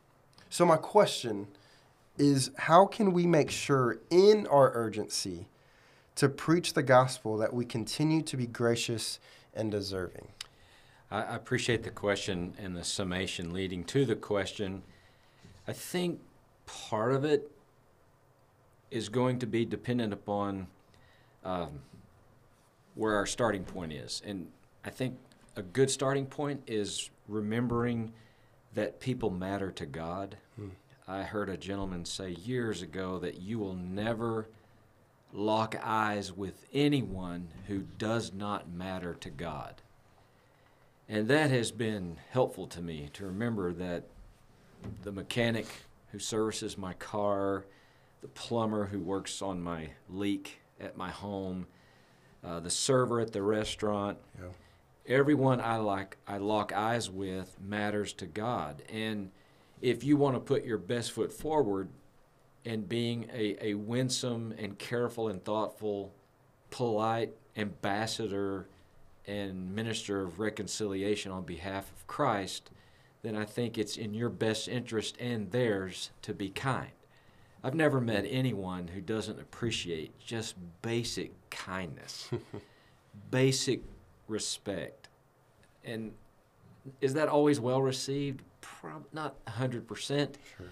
So, 0.49 0.67
my 0.67 0.77
question 0.77 1.49
is 2.19 2.51
how 2.59 2.87
can 2.87 3.13
we 3.13 3.27
make 3.27 3.51
sure 3.51 3.99
in 4.11 4.47
our 4.49 4.73
urgency 4.75 5.47
to 6.17 6.29
preach 6.29 6.75
the 6.75 6.83
gospel 6.83 7.37
that 7.39 7.55
we 7.55 7.65
continue 7.65 8.23
to 8.23 8.37
be 8.37 8.47
gracious 8.47 9.21
and 9.55 9.71
deserving? 9.71 10.29
I 11.11 11.35
appreciate 11.35 11.83
the 11.83 11.91
question 11.91 12.55
and 12.59 12.77
the 12.77 12.85
summation 12.85 13.53
leading 13.53 13.85
to 13.85 14.05
the 14.05 14.15
question. 14.15 14.83
I 15.67 15.73
think 15.73 16.21
part 16.67 17.13
of 17.13 17.25
it 17.25 17.51
is 18.91 19.09
going 19.09 19.39
to 19.41 19.47
be 19.47 19.65
dependent 19.65 20.13
upon 20.13 20.67
um, 21.45 21.81
where 23.01 23.17
our 23.17 23.25
starting 23.25 23.65
point 23.65 23.95
is. 23.95 24.21
And 24.27 24.49
I 24.85 24.91
think 24.91 25.17
a 25.57 25.63
good 25.63 25.91
starting 25.91 26.27
point 26.27 26.65
is 26.67 27.09
remembering 27.29 28.13
that 28.75 29.01
people 29.01 29.31
matter 29.31 29.71
to 29.71 29.87
God. 29.87 30.37
Hmm. 30.57 30.69
I 31.09 31.23
heard 31.23 31.49
a 31.49 31.57
gentleman 31.57 32.05
say 32.05 32.33
years 32.33 32.83
ago 32.83 33.19
that 33.21 33.41
you 33.41 33.59
will 33.59 33.73
never 33.73 34.49
lock 35.33 35.77
eyes 35.83 36.31
with 36.31 36.67
anyone 36.75 37.49
who 37.69 37.87
does 37.97 38.35
not 38.35 38.71
matter 38.71 39.15
to 39.15 39.31
God. 39.31 39.81
And 41.09 41.27
that 41.29 41.49
has 41.49 41.71
been 41.71 42.19
helpful 42.29 42.67
to 42.67 42.83
me 42.83 43.09
to 43.15 43.25
remember 43.25 43.73
that 43.73 44.05
the 45.05 45.13
mechanic 45.13 45.67
who 46.13 46.19
services 46.19 46.77
my 46.77 46.93
car, 46.93 47.65
the 48.21 48.29
plumber 48.29 48.85
who 48.85 49.01
works 49.01 49.41
on 49.41 49.63
my 49.63 49.89
leak 50.11 50.61
at 50.79 50.99
my 50.99 51.09
home, 51.09 51.67
uh, 52.45 52.61
the 52.61 52.71
server 52.71 53.21
at 53.21 53.33
the 53.33 53.43
restaurant, 53.43 54.19
Yeah. 54.39 54.49
everyone 55.07 55.61
I 55.61 55.77
like 55.77 56.17
I 56.27 56.39
lock 56.39 56.73
eyes 56.73 57.11
with 57.11 57.61
matters 57.61 58.13
to 58.15 58.27
God. 58.27 58.83
And 58.93 59.31
if 59.81 60.05
you 60.05 60.17
want 60.17 60.37
to 60.37 60.41
put 60.41 60.65
your 60.65 60.79
best 60.79 61.13
foot 61.13 61.33
forward 61.33 61.89
and 62.65 62.89
being 62.89 63.29
a, 63.33 63.57
a 63.69 63.75
winsome 63.75 64.53
and 64.59 64.79
careful 64.79 65.29
and 65.29 65.43
thoughtful, 65.45 66.13
polite 66.71 67.33
ambassador 67.57 68.69
and 69.27 69.75
minister 69.75 70.23
of 70.23 70.39
reconciliation 70.41 71.33
on 71.33 71.43
behalf 71.45 71.91
of 71.93 72.07
Christ, 72.07 72.71
then 73.23 73.37
I 73.37 73.45
think 73.45 73.77
it's 73.77 73.97
in 73.97 74.15
your 74.15 74.29
best 74.31 74.67
interest 74.69 75.17
and 75.21 75.51
theirs 75.51 76.11
to 76.23 76.33
be 76.35 76.49
kind. 76.49 76.91
I've 77.63 77.75
never 77.75 78.01
met 78.01 78.25
anyone 78.29 78.89
who 78.89 79.01
doesn't 79.01 79.39
appreciate 79.39 80.19
just 80.19 80.55
basic 80.83 81.33
kindness, 81.51 82.31
basic 83.31 83.83
respect. 84.29 85.09
And 85.85 86.13
is 87.01 87.15
that 87.15 87.29
always 87.29 87.61
well 87.61 87.83
received? 87.83 88.43
Prob- 88.61 89.07
not 89.13 89.45
100%. 89.47 90.35
Sure. 90.57 90.67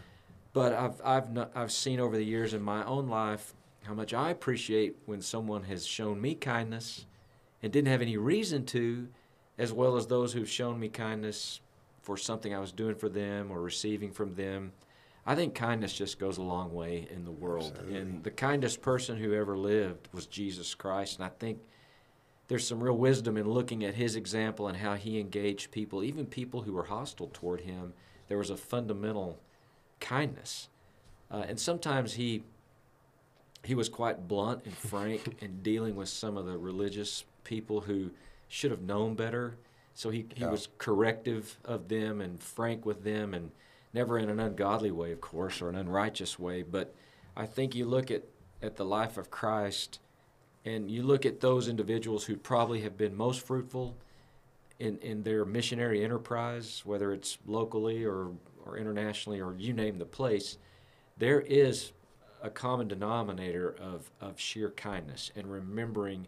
But 0.52 0.72
I've, 0.72 1.00
I've, 1.04 1.32
not, 1.32 1.50
I've 1.54 1.72
seen 1.72 2.00
over 2.00 2.16
the 2.16 2.24
years 2.24 2.54
in 2.54 2.62
my 2.62 2.84
own 2.84 3.08
life 3.08 3.54
how 3.84 3.94
much 3.94 4.14
I 4.14 4.30
appreciate 4.30 4.96
when 5.06 5.20
someone 5.20 5.64
has 5.64 5.86
shown 5.86 6.20
me 6.20 6.34
kindness 6.34 7.06
and 7.62 7.72
didn't 7.72 7.88
have 7.88 8.02
any 8.02 8.16
reason 8.16 8.64
to, 8.66 9.08
as 9.58 9.72
well 9.72 9.96
as 9.96 10.06
those 10.06 10.32
who've 10.32 10.48
shown 10.48 10.80
me 10.80 10.88
kindness 10.88 11.60
for 12.02 12.16
something 12.16 12.54
I 12.54 12.58
was 12.58 12.72
doing 12.72 12.94
for 12.94 13.08
them 13.08 13.50
or 13.50 13.60
receiving 13.60 14.10
from 14.10 14.34
them. 14.34 14.72
I 15.28 15.34
think 15.34 15.54
kindness 15.54 15.92
just 15.92 16.18
goes 16.18 16.38
a 16.38 16.42
long 16.42 16.72
way 16.72 17.06
in 17.14 17.26
the 17.26 17.30
world. 17.30 17.72
Absolutely. 17.74 17.98
And 17.98 18.24
the 18.24 18.30
kindest 18.30 18.80
person 18.80 19.18
who 19.18 19.34
ever 19.34 19.58
lived 19.58 20.08
was 20.10 20.24
Jesus 20.24 20.74
Christ. 20.74 21.18
And 21.18 21.26
I 21.26 21.28
think 21.38 21.58
there's 22.48 22.66
some 22.66 22.82
real 22.82 22.96
wisdom 22.96 23.36
in 23.36 23.46
looking 23.46 23.84
at 23.84 23.94
his 23.94 24.16
example 24.16 24.68
and 24.68 24.78
how 24.78 24.94
he 24.94 25.20
engaged 25.20 25.70
people, 25.70 26.02
even 26.02 26.24
people 26.24 26.62
who 26.62 26.72
were 26.72 26.84
hostile 26.84 27.28
toward 27.34 27.60
him. 27.60 27.92
There 28.28 28.38
was 28.38 28.48
a 28.48 28.56
fundamental 28.56 29.38
kindness. 30.00 30.70
Uh, 31.30 31.44
and 31.46 31.60
sometimes 31.60 32.14
he 32.14 32.42
he 33.64 33.74
was 33.74 33.90
quite 33.90 34.28
blunt 34.28 34.64
and 34.64 34.74
frank 34.74 35.36
in 35.42 35.62
dealing 35.62 35.94
with 35.94 36.08
some 36.08 36.38
of 36.38 36.46
the 36.46 36.56
religious 36.56 37.24
people 37.44 37.82
who 37.82 38.12
should 38.48 38.70
have 38.70 38.80
known 38.80 39.14
better. 39.14 39.58
So 39.92 40.08
he, 40.08 40.24
he 40.34 40.44
Yeah. 40.44 40.50
was 40.50 40.68
corrective 40.78 41.58
of 41.66 41.88
them 41.88 42.22
and 42.22 42.40
frank 42.42 42.86
with 42.86 43.04
them 43.04 43.34
and 43.34 43.50
never 43.92 44.18
in 44.18 44.28
an 44.28 44.40
ungodly 44.40 44.90
way, 44.90 45.12
of 45.12 45.20
course, 45.20 45.60
or 45.60 45.68
an 45.68 45.76
unrighteous 45.76 46.38
way. 46.38 46.62
But 46.62 46.94
I 47.36 47.46
think 47.46 47.74
you 47.74 47.86
look 47.86 48.10
at, 48.10 48.24
at 48.62 48.76
the 48.76 48.84
life 48.84 49.16
of 49.16 49.30
Christ 49.30 50.00
and 50.64 50.90
you 50.90 51.02
look 51.02 51.24
at 51.24 51.40
those 51.40 51.68
individuals 51.68 52.24
who 52.24 52.36
probably 52.36 52.82
have 52.82 52.96
been 52.96 53.16
most 53.16 53.46
fruitful 53.46 53.96
in, 54.78 54.98
in 54.98 55.22
their 55.22 55.44
missionary 55.44 56.04
enterprise, 56.04 56.82
whether 56.84 57.12
it's 57.12 57.38
locally 57.46 58.04
or, 58.04 58.32
or 58.64 58.76
internationally 58.76 59.40
or 59.40 59.54
you 59.56 59.72
name 59.72 59.98
the 59.98 60.04
place, 60.04 60.58
there 61.16 61.40
is 61.40 61.92
a 62.42 62.50
common 62.50 62.86
denominator 62.86 63.74
of, 63.80 64.10
of 64.20 64.38
sheer 64.38 64.70
kindness 64.70 65.32
and 65.34 65.50
remembering 65.50 66.26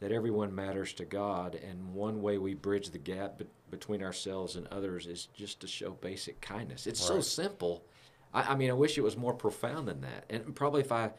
that 0.00 0.12
everyone 0.12 0.54
matters 0.54 0.92
to 0.94 1.04
God. 1.04 1.54
And 1.54 1.92
one 1.92 2.22
way 2.22 2.38
we 2.38 2.54
bridge 2.54 2.90
the 2.90 2.98
gap 2.98 3.42
between 3.70 4.02
ourselves 4.02 4.56
and 4.56 4.66
others 4.68 5.06
is 5.06 5.26
just 5.26 5.60
to 5.60 5.66
show 5.66 5.92
basic 5.92 6.40
kindness. 6.40 6.86
It's 6.86 7.00
so 7.00 7.20
simple. 7.20 7.84
I, 8.32 8.52
I 8.52 8.54
mean, 8.54 8.70
I 8.70 8.74
wish 8.74 8.98
it 8.98 9.02
was 9.02 9.16
more 9.16 9.34
profound 9.34 9.88
than 9.88 10.00
that. 10.02 10.24
And 10.28 10.54
probably 10.54 10.80
if 10.80 10.92
I 10.92 11.10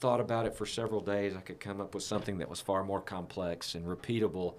thought 0.00 0.20
about 0.20 0.46
it 0.46 0.56
for 0.56 0.66
several 0.66 1.00
days, 1.00 1.36
I 1.36 1.40
could 1.40 1.60
come 1.60 1.80
up 1.80 1.94
with 1.94 2.02
something 2.02 2.38
that 2.38 2.48
was 2.48 2.60
far 2.60 2.84
more 2.84 3.00
complex 3.00 3.74
and 3.74 3.86
repeatable. 3.86 4.54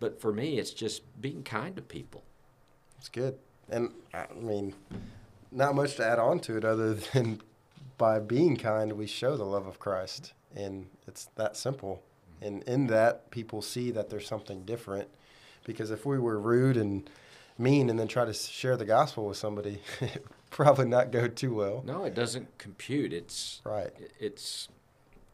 But 0.00 0.20
for 0.20 0.32
me, 0.32 0.58
it's 0.58 0.72
just 0.72 1.02
being 1.20 1.42
kind 1.42 1.76
to 1.76 1.82
people. 1.82 2.24
It's 2.98 3.08
good. 3.08 3.38
And 3.68 3.90
I 4.12 4.26
mean, 4.34 4.74
not 5.50 5.74
much 5.74 5.96
to 5.96 6.04
add 6.04 6.18
on 6.18 6.40
to 6.40 6.56
it 6.56 6.64
other 6.64 6.94
than 7.12 7.40
by 7.98 8.18
being 8.18 8.56
kind, 8.56 8.92
we 8.94 9.06
show 9.06 9.36
the 9.36 9.44
love 9.44 9.66
of 9.66 9.78
Christ. 9.78 10.32
And 10.54 10.86
it's 11.06 11.26
that 11.36 11.56
simple. 11.56 12.02
Mm-hmm. 12.40 12.46
And 12.46 12.62
in 12.64 12.86
that, 12.88 13.30
people 13.30 13.62
see 13.62 13.90
that 13.92 14.10
there's 14.10 14.26
something 14.26 14.64
different. 14.64 15.08
Because 15.64 15.90
if 15.90 16.04
we 16.04 16.18
were 16.18 16.38
rude 16.38 16.76
and 16.76 17.08
mean 17.58 17.90
and 17.90 17.98
then 17.98 18.08
try 18.08 18.24
to 18.24 18.32
share 18.32 18.76
the 18.76 18.84
gospel 18.84 19.26
with 19.26 19.36
somebody, 19.36 19.80
it 20.00 20.24
probably 20.50 20.86
not 20.86 21.10
go 21.10 21.28
too 21.28 21.54
well. 21.54 21.82
No, 21.86 22.04
it 22.04 22.14
doesn't 22.14 22.58
compute. 22.58 23.12
It's 23.12 23.60
Right. 23.64 23.92
it's 24.18 24.68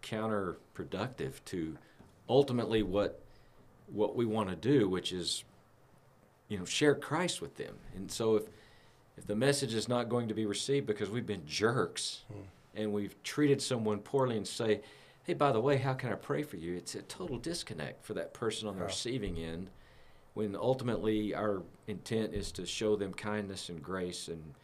counterproductive 0.03 1.45
to 1.47 1.77
ultimately 2.29 2.83
what 2.83 3.21
what 3.87 4.15
we 4.17 4.25
want 4.27 4.51
to 4.51 4.57
do, 4.57 4.89
which 4.89 5.13
is 5.13 5.45
you 6.49 6.59
know 6.59 6.65
share 6.65 6.95
Christ 6.95 7.41
with 7.41 7.57
them. 7.57 7.77
And 7.97 8.11
so 8.11 8.37
if 8.37 8.45
if 9.17 9.27
the 9.27 9.37
message 9.37 9.75
is 9.75 9.89
not 9.89 10.09
going 10.09 10.29
to 10.29 10.35
be 10.35 10.47
received 10.47 10.87
because 10.87 11.11
we've 11.11 11.27
been 11.27 11.47
jerks 11.47 12.23
hmm. 12.33 12.41
and 12.75 12.93
we've 12.93 13.21
treated 13.23 13.61
someone 13.61 13.99
poorly 13.99 14.37
and 14.37 14.47
say, 14.47 14.83
"Hey, 15.25 15.35
by 15.35 15.53
the 15.53 15.61
way, 15.61 15.79
how 15.79 15.95
can 15.95 16.13
I 16.13 16.15
pray 16.17 16.43
for 16.43 16.57
you?" 16.57 16.77
It's 16.77 16.95
a 16.95 17.03
total 17.03 17.39
disconnect 17.39 18.05
for 18.05 18.15
that 18.15 18.33
person 18.35 18.69
on 18.69 18.79
the 18.79 18.85
receiving 18.85 19.37
end. 19.39 19.71
When 20.39 20.55
ultimately 20.55 21.35
our 21.35 21.63
intent 21.89 22.33
is 22.33 22.53
to 22.53 22.65
show 22.65 22.95
them 22.95 23.13
kindness 23.13 23.71
and 23.71 23.83
grace 23.83 24.29
and 24.29 24.55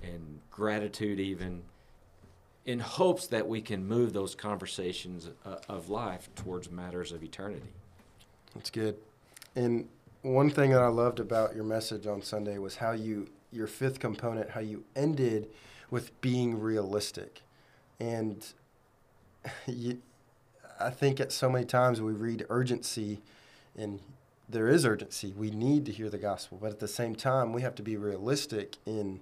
and 0.00 0.38
gratitude 0.52 1.18
even 1.18 1.62
in 2.64 2.78
hopes 2.78 3.26
that 3.26 3.48
we 3.48 3.60
can 3.60 3.84
move 3.84 4.12
those 4.12 4.36
conversations 4.36 5.28
uh, 5.44 5.56
of 5.68 5.88
life 5.88 6.28
towards 6.36 6.70
matters 6.70 7.10
of 7.10 7.24
eternity. 7.24 7.72
That's 8.54 8.70
good. 8.70 8.98
And 9.56 9.88
one 10.22 10.48
thing 10.48 10.70
that 10.70 10.80
I 10.80 10.86
loved 10.86 11.18
about 11.18 11.56
your 11.56 11.64
message 11.64 12.06
on 12.06 12.22
Sunday 12.22 12.58
was 12.58 12.76
how 12.76 12.92
you, 12.92 13.28
your 13.50 13.66
fifth 13.66 13.98
component, 13.98 14.50
how 14.50 14.60
you 14.60 14.84
ended 14.94 15.48
with 15.90 16.20
being 16.20 16.60
realistic. 16.60 17.42
And 17.98 18.46
you, 19.66 20.00
I 20.78 20.90
think 20.90 21.18
at 21.18 21.32
so 21.32 21.50
many 21.50 21.64
times 21.64 22.00
we 22.00 22.12
read 22.12 22.46
urgency, 22.48 23.22
and 23.76 23.98
there 24.48 24.68
is 24.68 24.86
urgency. 24.86 25.32
We 25.36 25.50
need 25.50 25.86
to 25.86 25.92
hear 25.92 26.08
the 26.08 26.18
gospel, 26.18 26.58
but 26.60 26.70
at 26.70 26.78
the 26.78 26.88
same 26.88 27.14
time, 27.14 27.52
we 27.52 27.62
have 27.62 27.74
to 27.76 27.82
be 27.82 27.96
realistic 27.96 28.76
in. 28.86 29.20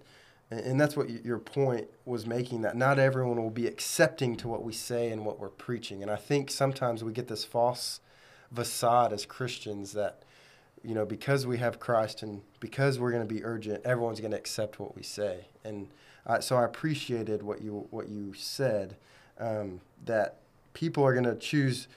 And 0.51 0.79
that's 0.79 0.97
what 0.97 1.09
your 1.25 1.39
point 1.39 1.89
was 2.05 2.27
making 2.27 2.61
that 2.63 2.77
not 2.77 2.99
everyone 2.99 3.43
will 3.43 3.51
be 3.51 3.67
accepting 3.67 4.37
to 4.37 4.47
what 4.47 4.63
we 4.63 4.73
say 4.73 5.11
and 5.11 5.25
what 5.25 5.41
we're 5.41 5.49
preaching. 5.49 6.03
And 6.03 6.11
I 6.11 6.17
think 6.17 6.51
sometimes 6.51 7.03
we 7.03 7.13
get 7.13 7.29
this 7.29 7.45
false 7.45 8.01
facade 8.55 9.13
as 9.13 9.25
Christians 9.25 9.93
that, 9.95 10.23
you 10.85 10.95
know, 10.95 11.07
because 11.07 11.47
we 11.47 11.59
have 11.59 11.81
Christ 11.81 12.23
and 12.23 12.43
because 12.61 12.99
we're 13.01 13.11
going 13.11 13.27
to 13.27 13.35
be 13.35 13.43
urgent, 13.43 13.85
everyone's 13.85 14.21
going 14.21 14.33
to 14.33 14.37
accept 14.37 14.79
what 14.79 14.95
we 14.95 15.03
say. 15.03 15.47
And 15.65 15.89
so 16.41 16.57
I 16.57 16.65
appreciated 16.65 17.43
what 17.43 17.63
you 17.63 17.87
what 17.91 18.09
you 18.09 18.35
said 18.35 18.97
um, 19.39 19.81
that 20.05 20.37
people 20.73 21.05
are 21.05 21.13
going 21.13 21.25
to 21.25 21.37
choose 21.37 21.89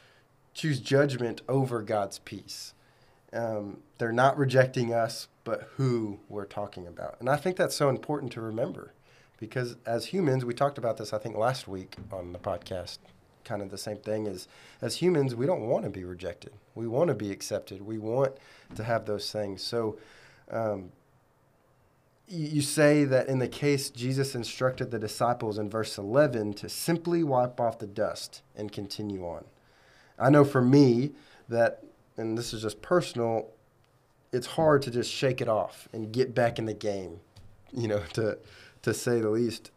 choose 0.54 0.80
judgment 0.80 1.42
over 1.48 1.82
God's 1.82 2.20
peace. 2.20 2.74
Um, 3.34 3.80
they're 3.98 4.12
not 4.12 4.38
rejecting 4.38 4.94
us, 4.94 5.28
but 5.44 5.70
who 5.76 6.20
we're 6.30 6.46
talking 6.46 6.88
about. 6.88 7.18
And 7.20 7.30
I 7.30 7.36
think 7.36 7.58
that's 7.58 7.76
so 7.76 7.90
important 7.90 8.32
to 8.34 8.42
remember 8.42 8.94
because 9.40 9.76
as 9.86 10.08
humans, 10.08 10.46
we 10.46 10.54
talked 10.54 10.78
about 10.78 10.98
this, 10.98 11.14
I 11.14 11.18
think, 11.18 11.36
last 11.36 11.68
week 11.68 11.96
on 12.12 12.34
the 12.34 12.40
podcast. 12.40 13.00
Kind 13.44 13.62
of 13.62 13.70
the 13.70 13.78
same 13.78 13.98
thing 13.98 14.28
is 14.28 14.48
as 14.82 14.98
humans, 14.98 15.36
we 15.36 15.46
don't 15.46 15.68
want 15.68 15.84
to 15.86 15.90
be 15.90 16.04
rejected. 16.04 16.52
We 16.76 16.88
want 16.88 17.10
to 17.10 17.16
be 17.16 17.32
accepted. 17.32 17.82
We 17.82 17.98
want 17.98 18.34
to 18.76 18.84
have 18.84 19.06
those 19.06 19.32
things. 19.32 19.64
So, 19.64 19.98
um, 20.52 20.92
you 22.30 22.62
say 22.62 23.06
that 23.06 23.30
in 23.30 23.40
the 23.40 23.48
case 23.48 23.90
Jesus 23.90 24.36
instructed 24.36 24.92
the 24.92 25.00
disciples 25.00 25.58
in 25.58 25.70
verse 25.70 25.98
11 25.98 26.56
to 26.56 26.68
simply 26.68 27.24
wipe 27.24 27.60
off 27.60 27.80
the 27.80 27.88
dust 27.88 28.42
and 28.54 28.70
continue 28.70 29.26
on. 29.26 29.46
I 30.20 30.30
know 30.30 30.44
for 30.44 30.62
me 30.62 31.12
that, 31.48 31.84
and 32.18 32.38
this 32.38 32.54
is 32.54 32.64
just 32.64 32.82
personal, 32.82 33.52
it's 34.34 34.48
hard 34.48 34.82
to 34.84 34.92
just 34.92 35.12
shake 35.12 35.42
it 35.42 35.48
off 35.48 35.88
and 35.94 36.12
get 36.12 36.36
back 36.36 36.60
in 36.60 36.66
the 36.66 36.74
game, 36.74 37.20
you 37.72 37.88
know, 37.88 38.04
to, 38.14 38.38
to 38.82 38.94
say 38.94 39.22
the 39.22 39.30
least, 39.30 39.72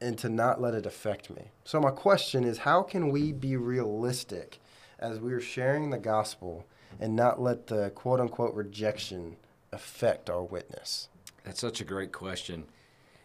and 0.00 0.18
to 0.18 0.28
not 0.28 0.60
let 0.60 0.74
it 0.74 0.86
affect 0.86 1.30
me. 1.30 1.50
So, 1.64 1.80
my 1.80 1.90
question 1.90 2.44
is 2.44 2.58
how 2.58 2.82
can 2.82 3.08
we 3.08 3.32
be 3.32 3.56
realistic 3.56 4.60
as 4.98 5.18
we're 5.18 5.40
sharing 5.40 5.90
the 5.90 5.98
gospel 5.98 6.66
and 7.00 7.16
not 7.16 7.40
let 7.40 7.66
the 7.66 7.90
quote 7.90 8.20
unquote 8.20 8.54
rejection 8.54 9.36
affect 9.72 10.28
our 10.28 10.42
witness? 10.42 11.08
That's 11.44 11.60
such 11.60 11.80
a 11.80 11.84
great 11.84 12.12
question. 12.12 12.64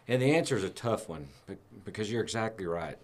And 0.08 0.22
the 0.22 0.36
answer 0.36 0.56
is 0.56 0.64
a 0.64 0.70
tough 0.70 1.08
one 1.10 1.30
because 1.86 2.12
you're 2.12 2.24
exactly 2.24 2.66
right. 2.66 2.98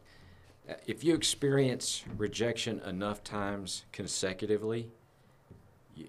Uh, 0.69 0.73
If 0.85 1.03
you 1.03 1.15
experience 1.15 2.03
rejection 2.17 2.79
enough 2.81 3.23
times 3.23 3.85
consecutively, 3.91 4.91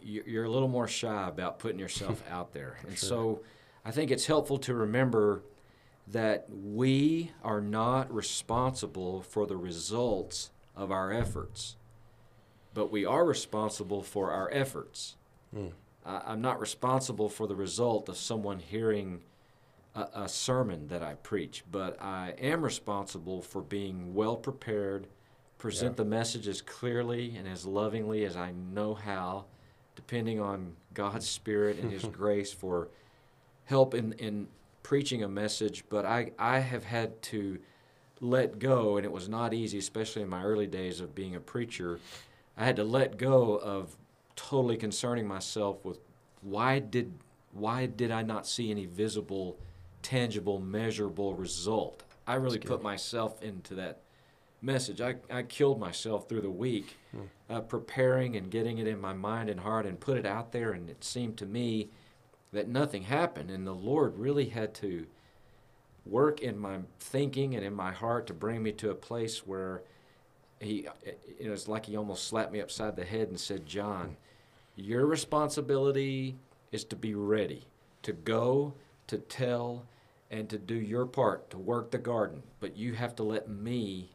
you're 0.02 0.44
a 0.44 0.50
little 0.50 0.68
more 0.68 0.88
shy 0.88 1.28
about 1.28 1.58
putting 1.58 1.78
yourself 1.78 2.22
out 2.30 2.52
there. 2.52 2.78
And 2.86 2.96
sure. 2.98 3.08
so 3.08 3.40
I 3.84 3.90
think 3.90 4.10
it's 4.10 4.26
helpful 4.26 4.58
to 4.58 4.74
remember 4.74 5.42
that 6.06 6.46
we 6.50 7.32
are 7.42 7.60
not 7.60 8.12
responsible 8.12 9.22
for 9.22 9.46
the 9.46 9.56
results 9.56 10.50
of 10.74 10.90
our 10.90 11.12
efforts, 11.12 11.76
but 12.74 12.90
we 12.90 13.04
are 13.04 13.24
responsible 13.24 14.02
for 14.02 14.30
our 14.32 14.50
efforts. 14.52 15.16
Mm. 15.54 15.72
I, 16.06 16.22
I'm 16.26 16.40
not 16.40 16.60
responsible 16.60 17.28
for 17.28 17.46
the 17.46 17.54
result 17.56 18.08
of 18.08 18.16
someone 18.16 18.58
hearing 18.58 19.22
a, 19.94 20.06
a 20.14 20.28
sermon 20.28 20.88
that 20.88 21.02
I 21.02 21.14
preach, 21.14 21.64
but 21.70 22.00
I 22.00 22.34
am 22.40 22.62
responsible 22.62 23.42
for 23.42 23.60
being 23.60 24.14
well 24.14 24.36
prepared, 24.36 25.08
present 25.58 25.92
Yeah. 25.92 26.04
the 26.04 26.08
message 26.08 26.48
as 26.48 26.62
clearly 26.62 27.34
and 27.36 27.46
as 27.46 27.66
lovingly 27.66 28.24
as 28.24 28.36
I 28.36 28.52
know 28.52 28.94
how, 28.94 29.44
depending 29.98 30.38
on 30.38 30.76
God's 30.94 31.28
Spirit 31.38 31.80
and 31.80 31.90
His 31.90 32.04
grace 32.04 32.52
for 32.52 32.88
help 33.64 33.94
in, 33.94 34.12
in 34.12 34.46
preaching 34.84 35.24
a 35.24 35.28
message. 35.28 35.82
But 35.88 36.06
I, 36.06 36.30
I 36.38 36.60
have 36.60 36.84
had 36.84 37.20
to 37.22 37.58
let 38.20 38.60
go, 38.60 38.96
and 38.96 39.04
it 39.04 39.10
was 39.10 39.28
not 39.28 39.52
easy, 39.52 39.78
especially 39.78 40.22
in 40.22 40.28
my 40.28 40.44
early 40.44 40.68
days 40.68 41.00
of 41.00 41.16
being 41.16 41.34
a 41.34 41.40
preacher. 41.40 41.98
I 42.56 42.64
had 42.64 42.76
to 42.76 42.84
let 42.84 43.18
go 43.18 43.56
of 43.56 43.96
totally 44.36 44.76
concerning 44.76 45.26
myself 45.26 45.84
with 45.84 45.98
why 46.42 46.78
did 46.78 47.12
why 47.52 47.86
did 47.86 48.12
I 48.12 48.22
not 48.22 48.46
see 48.46 48.70
any 48.70 48.86
visible, 48.86 49.58
tangible, 50.02 50.60
measurable 50.60 51.34
result? 51.34 52.04
I 52.24 52.34
really 52.34 52.60
put 52.60 52.82
myself 52.82 53.42
into 53.42 53.74
that 53.76 54.02
message. 54.60 55.00
I, 55.00 55.16
I 55.30 55.42
killed 55.42 55.78
myself 55.78 56.28
through 56.28 56.42
the 56.42 56.50
week, 56.50 56.96
Hmm. 57.12 57.20
uh, 57.48 57.60
preparing 57.60 58.36
and 58.36 58.50
getting 58.50 58.78
it 58.78 58.86
in 58.86 59.00
my 59.00 59.12
mind 59.12 59.48
and 59.48 59.60
heart 59.60 59.86
and 59.86 59.98
put 59.98 60.18
it 60.18 60.26
out 60.26 60.52
there. 60.52 60.72
And 60.72 60.90
it 60.90 61.02
seemed 61.04 61.36
to 61.38 61.46
me 61.46 61.90
that 62.52 62.68
nothing 62.68 63.04
happened. 63.04 63.50
And 63.50 63.66
the 63.66 63.74
Lord 63.74 64.18
really 64.18 64.46
had 64.50 64.74
to 64.76 65.06
work 66.04 66.40
in 66.40 66.58
my 66.58 66.78
thinking 66.98 67.54
and 67.54 67.64
in 67.64 67.74
my 67.74 67.92
heart 67.92 68.26
to 68.26 68.34
bring 68.34 68.62
me 68.62 68.72
to 68.72 68.90
a 68.90 68.94
place 68.94 69.46
where 69.46 69.82
he, 70.60 70.88
you 71.38 71.46
know, 71.46 71.52
it's 71.52 71.68
like 71.68 71.86
he 71.86 71.96
almost 71.96 72.26
slapped 72.26 72.52
me 72.52 72.60
upside 72.60 72.96
the 72.96 73.04
head 73.04 73.28
and 73.28 73.38
said, 73.38 73.64
John, 73.66 74.16
your 74.74 75.06
responsibility 75.06 76.36
is 76.72 76.84
to 76.84 76.96
be 76.96 77.14
ready 77.14 77.66
to 78.02 78.12
go, 78.12 78.74
to 79.06 79.18
tell, 79.18 79.86
and 80.30 80.48
to 80.50 80.58
do 80.58 80.74
your 80.74 81.06
part 81.06 81.48
to 81.50 81.58
work 81.58 81.90
the 81.90 81.98
garden. 81.98 82.42
But 82.60 82.76
you 82.76 82.94
have 82.94 83.14
to 83.16 83.22
let 83.22 83.48
me 83.48 84.10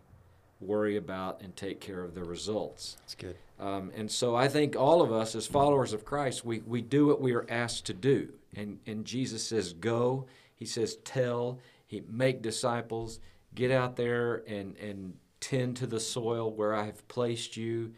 worry 0.60 0.98
about 0.98 1.42
and 1.42 1.56
take 1.56 1.80
care 1.80 2.04
of 2.04 2.16
the 2.16 2.24
results. 2.24 2.98
That's 3.02 3.16
good. 3.16 3.36
Um, 3.60 3.92
and 3.96 4.10
so 4.10 4.36
I 4.36 4.48
think 4.48 4.76
all 4.76 5.02
of 5.02 5.12
us, 5.12 5.36
as 5.36 5.48
followers 5.48 5.94
of 5.94 6.06
Christ, 6.06 6.46
we, 6.46 6.60
we 6.60 6.82
do 6.82 7.08
what 7.08 7.22
we 7.22 7.34
are 7.34 7.46
asked 7.50 7.86
to 7.86 7.94
do. 7.94 8.34
And, 8.56 8.80
and 8.86 9.06
Jesus 9.06 9.46
says, 9.46 9.74
go. 9.74 10.26
He 10.56 10.66
says, 10.66 10.98
tell. 11.04 11.60
He 11.86 12.04
make 12.10 12.42
disciples. 12.42 13.20
Get 13.56 13.72
out 13.72 13.96
there 13.96 14.44
and, 14.48 14.76
and 14.78 15.16
tend 15.40 15.78
to 15.78 15.88
the 15.88 16.00
soil 16.00 16.52
where 16.52 16.74
I 16.74 16.86
have 16.86 17.08
placed 17.08 17.58
you. 17.58 17.94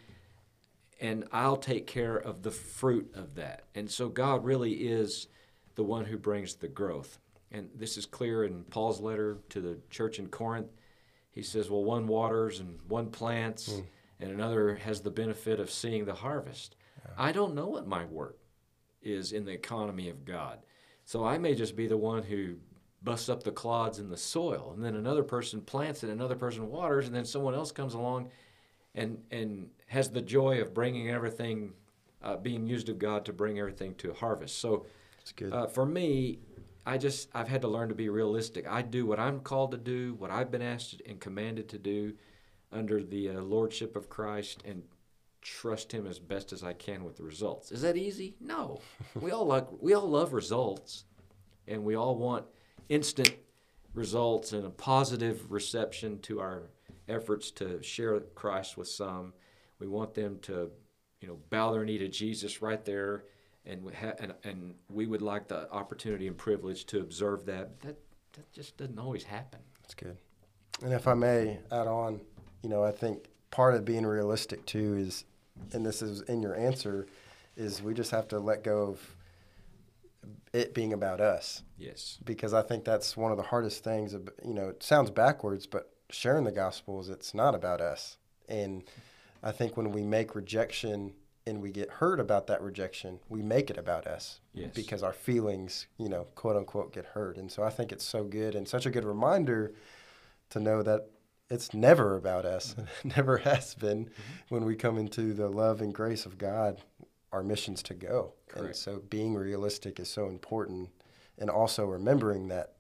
And 1.00 1.26
I'll 1.32 1.58
take 1.58 1.88
care 1.88 2.16
of 2.16 2.42
the 2.42 2.52
fruit 2.52 3.12
of 3.16 3.36
that. 3.36 3.64
And 3.76 3.90
so 3.90 4.08
God 4.10 4.46
really 4.46 4.74
is 4.74 5.28
the 5.76 5.84
one 5.84 6.06
who 6.06 6.18
brings 6.18 6.56
the 6.56 6.68
growth. 6.68 7.20
And 7.52 7.70
this 7.76 7.98
is 7.98 8.06
clear 8.06 8.44
in 8.44 8.64
Paul's 8.66 9.00
letter 9.00 9.38
to 9.50 9.62
the 9.62 9.78
church 9.90 10.20
in 10.20 10.28
Corinth. 10.28 10.72
He 11.36 11.44
says, 11.44 11.70
well, 11.70 11.84
one 11.84 12.08
waters 12.08 12.60
and 12.62 12.80
one 12.88 13.12
plants 13.12 13.70
Mm. 13.70 13.86
and 14.22 14.32
another 14.32 14.76
has 14.76 15.02
the 15.02 15.12
benefit 15.12 15.60
of 15.60 15.70
seeing 15.70 16.06
the 16.06 16.14
harvest. 16.16 16.78
I 17.18 17.32
don't 17.34 17.54
know 17.54 17.68
what 17.68 17.86
my 17.88 18.06
work 18.06 18.40
is 19.04 19.32
in 19.34 19.46
the 19.46 19.52
economy 19.52 20.10
of 20.10 20.26
God. 20.26 20.60
So 21.04 21.24
I 21.24 21.38
may 21.38 21.54
just 21.54 21.76
be 21.76 21.86
the 21.88 21.98
one 21.98 22.24
who 22.24 22.56
busts 23.04 23.30
up 23.30 23.44
the 23.44 23.52
clods 23.52 24.00
in 24.00 24.10
the 24.10 24.18
soil, 24.18 24.72
and 24.76 24.84
then 24.84 24.96
another 24.96 25.22
person 25.24 25.62
plants 25.62 26.04
it, 26.04 26.10
another 26.10 26.36
person 26.36 26.68
waters, 26.70 27.06
and 27.06 27.16
then 27.16 27.26
someone 27.26 27.54
else 27.54 27.72
comes 27.72 27.94
along 27.94 28.32
and, 28.96 29.22
and 29.30 29.70
has 29.88 30.10
the 30.10 30.22
joy 30.22 30.62
of 30.62 30.74
bringing 30.74 31.10
everything, 31.12 31.74
uh, 32.24 32.38
being 32.38 32.66
used 32.66 32.90
of 32.90 32.98
God 32.98 33.24
to 33.26 33.34
bring 33.34 33.60
everything 33.60 33.94
to 33.96 34.14
harvest. 34.14 34.58
So 34.60 34.86
uh, 35.54 35.68
for 35.68 35.86
me, 35.86 36.40
I 36.86 36.98
just 36.98 37.30
I've 37.34 37.48
had 37.48 37.62
to 37.62 37.68
learn 37.68 37.90
to 37.90 37.96
be 37.96 38.10
realistic. 38.10 38.68
I 38.68 38.82
do 38.82 39.06
what 39.06 39.20
I'm 39.20 39.40
called 39.40 39.72
to 39.72 39.78
do, 39.78 40.14
what 40.16 40.32
I've 40.32 40.52
been 40.52 40.62
asked 40.62 41.02
and 41.06 41.20
commanded 41.20 41.68
to 41.70 41.80
do, 41.80 42.14
under 42.72 43.04
the 43.04 43.30
uh, 43.30 43.42
lordship 43.42 43.96
of 43.96 44.10
Christ, 44.10 44.62
and 44.66 44.84
trust 45.42 45.92
Him 45.92 46.06
as 46.06 46.20
best 46.20 46.54
as 46.54 46.64
I 46.64 46.74
can 46.74 47.04
with 47.04 47.18
the 47.18 47.24
results. 47.24 47.72
Is 47.72 47.82
that 47.82 47.98
easy? 47.98 48.36
No. 48.40 48.82
we 49.20 49.32
all 49.32 49.46
like 49.46 49.68
we 49.82 49.94
all 49.94 50.08
love 50.08 50.34
results, 50.34 51.06
and 51.68 51.84
we 51.84 51.96
all 51.96 52.16
want 52.16 52.46
instant 52.90 53.34
results 53.96 54.54
and 54.54 54.66
a 54.66 54.70
positive 54.70 55.52
reception 55.52 56.20
to 56.20 56.40
our 56.40 56.70
efforts 57.08 57.50
to 57.50 57.82
share 57.82 58.20
Christ 58.20 58.78
with 58.78 58.90
some. 58.90 59.34
We 59.80 59.88
want 59.88 60.14
them 60.14 60.40
to, 60.44 60.70
you 61.20 61.28
know, 61.28 61.40
bow 61.50 61.72
their 61.72 61.86
knee 61.86 61.98
to 61.98 62.08
Jesus 62.08 62.62
right 62.62 62.84
there 62.86 63.24
and 63.66 63.84
we 63.84 63.94
ha- 63.94 64.14
and 64.20 64.34
and 64.44 64.76
we 64.90 65.06
would 65.08 65.22
like 65.22 65.48
the 65.48 65.72
opportunity 65.72 66.28
and 66.28 66.38
privilege 66.38 66.86
to 66.88 67.00
observe 67.00 67.46
that. 67.46 67.80
That 67.82 67.98
that 68.34 68.52
just 68.54 68.78
doesn't 68.78 69.00
always 69.00 69.24
happen. 69.24 69.60
That's 69.82 69.94
good. 69.94 70.18
And 70.84 70.94
if 70.94 71.08
I 71.08 71.14
may 71.14 71.60
add 71.72 71.88
on, 71.88 72.22
you 72.62 72.70
know, 72.70 72.84
I 72.84 72.92
think 72.92 73.30
part 73.52 73.76
of 73.76 73.86
being 73.86 74.06
realistic 74.06 74.66
too 74.66 74.96
is, 74.98 75.24
and 75.72 75.86
this 75.86 76.02
is 76.02 76.22
in 76.22 76.42
your 76.42 76.56
answer, 76.56 77.08
is 77.56 77.82
we 77.82 77.94
just 77.94 78.12
have 78.12 78.28
to 78.30 78.40
let 78.40 78.64
go 78.64 78.84
of 78.88 79.16
it 80.54 80.74
being 80.74 80.94
about 80.94 81.20
us 81.22 81.64
Yes. 81.78 82.18
because 82.24 82.54
I 82.54 82.62
think 82.62 82.84
that's 82.86 83.16
one 83.18 83.32
of 83.32 83.38
the 83.38 83.44
hardest 83.44 83.84
things. 83.84 84.14
You 84.14 84.54
know, 84.54 84.70
it 84.70 84.84
sounds 84.84 85.12
backwards, 85.12 85.66
but 85.68 85.92
sharing 86.10 86.44
the 86.46 86.52
gospel 86.52 87.00
is 87.02 87.10
it's 87.10 87.34
not 87.34 87.56
about 87.56 87.82
us. 87.82 88.18
And 88.50 88.84
I 89.44 89.52
think 89.52 89.78
when 89.78 89.92
we 89.92 90.04
make 90.04 90.36
rejection 90.36 91.14
and 91.48 91.62
we 91.62 91.72
get 91.72 91.90
hurt 91.92 92.20
about 92.20 92.48
that 92.48 92.62
rejection, 92.62 93.20
we 93.30 93.42
make 93.42 93.70
it 93.70 93.78
about 93.78 94.08
us 94.08 94.40
Yes. 94.54 94.72
because 94.74 95.04
our 95.04 95.14
feelings, 95.14 95.88
you 95.98 96.10
know, 96.10 96.28
quote 96.36 96.56
unquote, 96.56 96.94
get 96.94 97.06
hurt. 97.06 97.38
And 97.38 97.52
so 97.52 97.64
I 97.64 97.70
think 97.70 97.92
it's 97.92 98.06
so 98.06 98.24
good 98.24 98.56
and 98.56 98.68
such 98.68 98.86
a 98.86 98.92
good 98.92 99.06
reminder 99.06 99.74
to 100.50 100.60
know 100.60 100.82
that 100.84 101.10
it's 101.50 101.74
never 101.74 102.16
about 102.16 102.46
us. 102.46 102.74
It 102.78 102.86
mm-hmm. 102.86 103.10
never 103.16 103.38
has 103.38 103.76
been. 103.76 104.06
Mm-hmm. 104.06 104.22
When 104.50 104.66
we 104.66 104.76
come 104.76 104.98
into 104.98 105.34
the 105.34 105.50
love 105.50 105.82
and 105.82 105.94
grace 105.94 106.26
of 106.26 106.38
God, 106.38 106.82
our 107.32 107.44
mission's 107.44 107.84
to 107.84 107.94
go. 107.94 108.34
And 108.56 108.64
Correct. 108.64 108.78
so 108.78 109.02
being 109.10 109.36
realistic 109.36 110.00
is 110.00 110.10
so 110.10 110.28
important. 110.28 110.90
And 111.38 111.50
also 111.50 111.86
remembering 111.86 112.48
that 112.48 112.76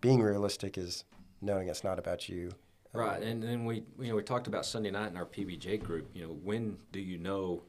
being 0.00 0.20
realistic 0.22 0.78
is 0.78 1.04
knowing 1.40 1.68
it's 1.68 1.82
not 1.82 1.98
about 1.98 2.28
you. 2.28 2.52
Right, 2.92 3.22
and 3.22 3.42
then 3.42 3.64
we 3.66 3.82
you 3.98 4.08
know 4.08 4.16
we 4.16 4.22
talked 4.22 4.46
about 4.46 4.64
Sunday 4.64 4.90
night 4.90 5.10
in 5.10 5.16
our 5.16 5.26
PBJ 5.26 5.82
group. 5.82 6.08
You 6.14 6.22
know, 6.22 6.32
when 6.32 6.78
do 6.92 7.00
you 7.00 7.18
know 7.18 7.62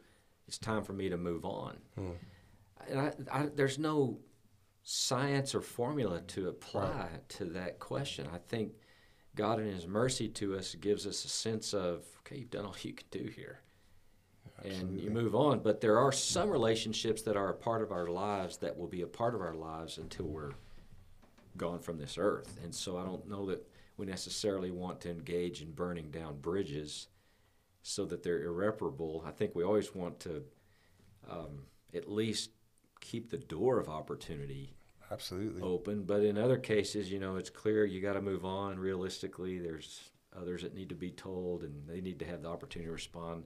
it's 0.48 0.58
time 0.58 0.84
for 0.84 0.94
me 0.94 1.10
to 1.10 1.18
move 1.18 1.46
on? 1.46 1.78
Hmm. 1.96 2.12
And 2.90 3.00
I, 3.00 3.14
I, 3.32 3.46
there's 3.54 3.78
no 3.78 4.20
science 4.84 5.54
or 5.54 5.62
formula 5.62 6.22
to 6.22 6.48
apply 6.48 7.10
to 7.28 7.46
that 7.46 7.80
question. 7.80 8.28
I 8.34 8.38
think 8.38 8.72
God, 9.36 9.60
in 9.60 9.68
His 9.68 9.88
mercy 9.88 10.30
to 10.30 10.56
us, 10.56 10.76
gives 10.76 11.06
us 11.06 11.26
a 11.26 11.30
sense 11.30 11.74
of 11.74 12.06
okay, 12.20 12.38
you've 12.38 12.50
done 12.50 12.66
all 12.66 12.76
you 12.82 12.94
can 12.94 13.08
do 13.12 13.30
here, 13.30 13.60
and 14.64 15.00
you 15.00 15.10
move 15.10 15.36
on. 15.36 15.60
But 15.60 15.82
there 15.82 16.00
are 16.00 16.12
some 16.12 16.50
relationships 16.50 17.22
that 17.24 17.36
are 17.36 17.50
a 17.50 17.56
part 17.56 17.82
of 17.82 17.92
our 17.92 18.08
lives 18.08 18.58
that 18.58 18.78
will 18.78 18.88
be 18.88 19.02
a 19.02 19.08
part 19.08 19.36
of 19.36 19.42
our 19.42 19.56
lives 19.56 19.98
until 19.98 20.26
we're 20.26 20.52
gone 21.58 21.80
from 21.80 21.98
this 21.98 22.18
earth. 22.18 22.58
And 22.64 22.74
so 22.74 22.98
I 22.98 23.04
don't 23.04 23.28
know 23.28 23.46
that 23.48 23.68
we 23.98 24.06
necessarily 24.06 24.72
want 24.72 25.02
to 25.02 25.10
engage 25.10 25.62
in 25.62 25.72
burning 25.72 26.12
down 26.12 26.38
bridges 26.40 27.08
so 27.88 28.06
that 28.06 28.22
they're 28.22 28.44
irreparable. 28.44 29.24
I 29.26 29.32
think 29.32 29.56
we 29.56 29.64
always 29.64 29.96
want 29.96 30.20
to 30.22 30.44
um, 31.30 31.64
at 31.94 32.12
least 32.12 32.52
keep 33.00 33.30
the 33.30 33.38
door 33.38 33.80
of 33.80 33.88
opportunity 33.88 34.74
Absolutely. 35.10 35.62
open. 35.62 36.04
But 36.04 36.24
in 36.24 36.38
other 36.38 36.58
cases, 36.58 37.10
you 37.12 37.20
know, 37.20 37.38
it's 37.38 37.50
clear 37.50 37.86
you 37.86 38.02
got 38.02 38.14
to 38.14 38.22
move 38.22 38.44
on. 38.44 38.78
Realistically, 38.78 39.58
there's 39.60 40.10
others 40.38 40.64
that 40.64 40.76
need 40.76 40.90
to 40.90 40.96
be 40.96 41.12
told, 41.12 41.64
and 41.64 41.88
they 41.88 42.02
need 42.02 42.20
to 42.20 42.26
have 42.26 42.42
the 42.42 42.50
opportunity 42.50 42.88
to 42.88 42.94
respond 42.94 43.46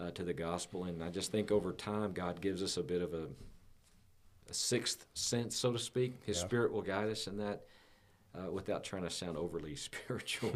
uh, 0.00 0.10
to 0.10 0.24
the 0.24 0.34
gospel. 0.34 0.84
And 0.84 1.02
I 1.02 1.10
just 1.10 1.30
think 1.30 1.52
over 1.52 1.72
time, 1.72 2.12
God 2.12 2.40
gives 2.40 2.62
us 2.64 2.76
a 2.76 2.82
bit 2.82 3.00
of 3.00 3.14
a, 3.14 3.28
a 4.50 4.54
sixth 4.54 5.06
sense, 5.14 5.56
so 5.56 5.70
to 5.72 5.78
speak. 5.78 6.14
His 6.26 6.38
Yeah. 6.38 6.44
Spirit 6.46 6.72
will 6.72 6.82
guide 6.82 7.10
us 7.10 7.26
in 7.28 7.36
that. 7.38 7.62
Uh, 8.34 8.50
without 8.50 8.82
trying 8.82 9.02
to 9.02 9.10
sound 9.10 9.36
overly 9.36 9.76
spiritual, 9.90 10.52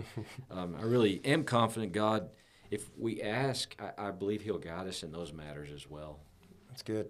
um, 0.51 0.75
I 0.81 0.83
really 0.85 1.21
am 1.27 1.45
confident 1.45 1.93
God, 1.93 2.31
if 2.71 2.91
we 2.99 3.23
ask, 3.23 3.75
I, 3.81 4.09
I 4.09 4.11
believe 4.11 4.43
He'll 4.43 4.59
guide 4.59 4.87
us 4.87 5.03
in 5.03 5.13
those 5.13 5.33
matters 5.33 5.71
as 5.73 5.89
well. 5.89 6.21
That's 6.69 6.83
good. 6.83 7.09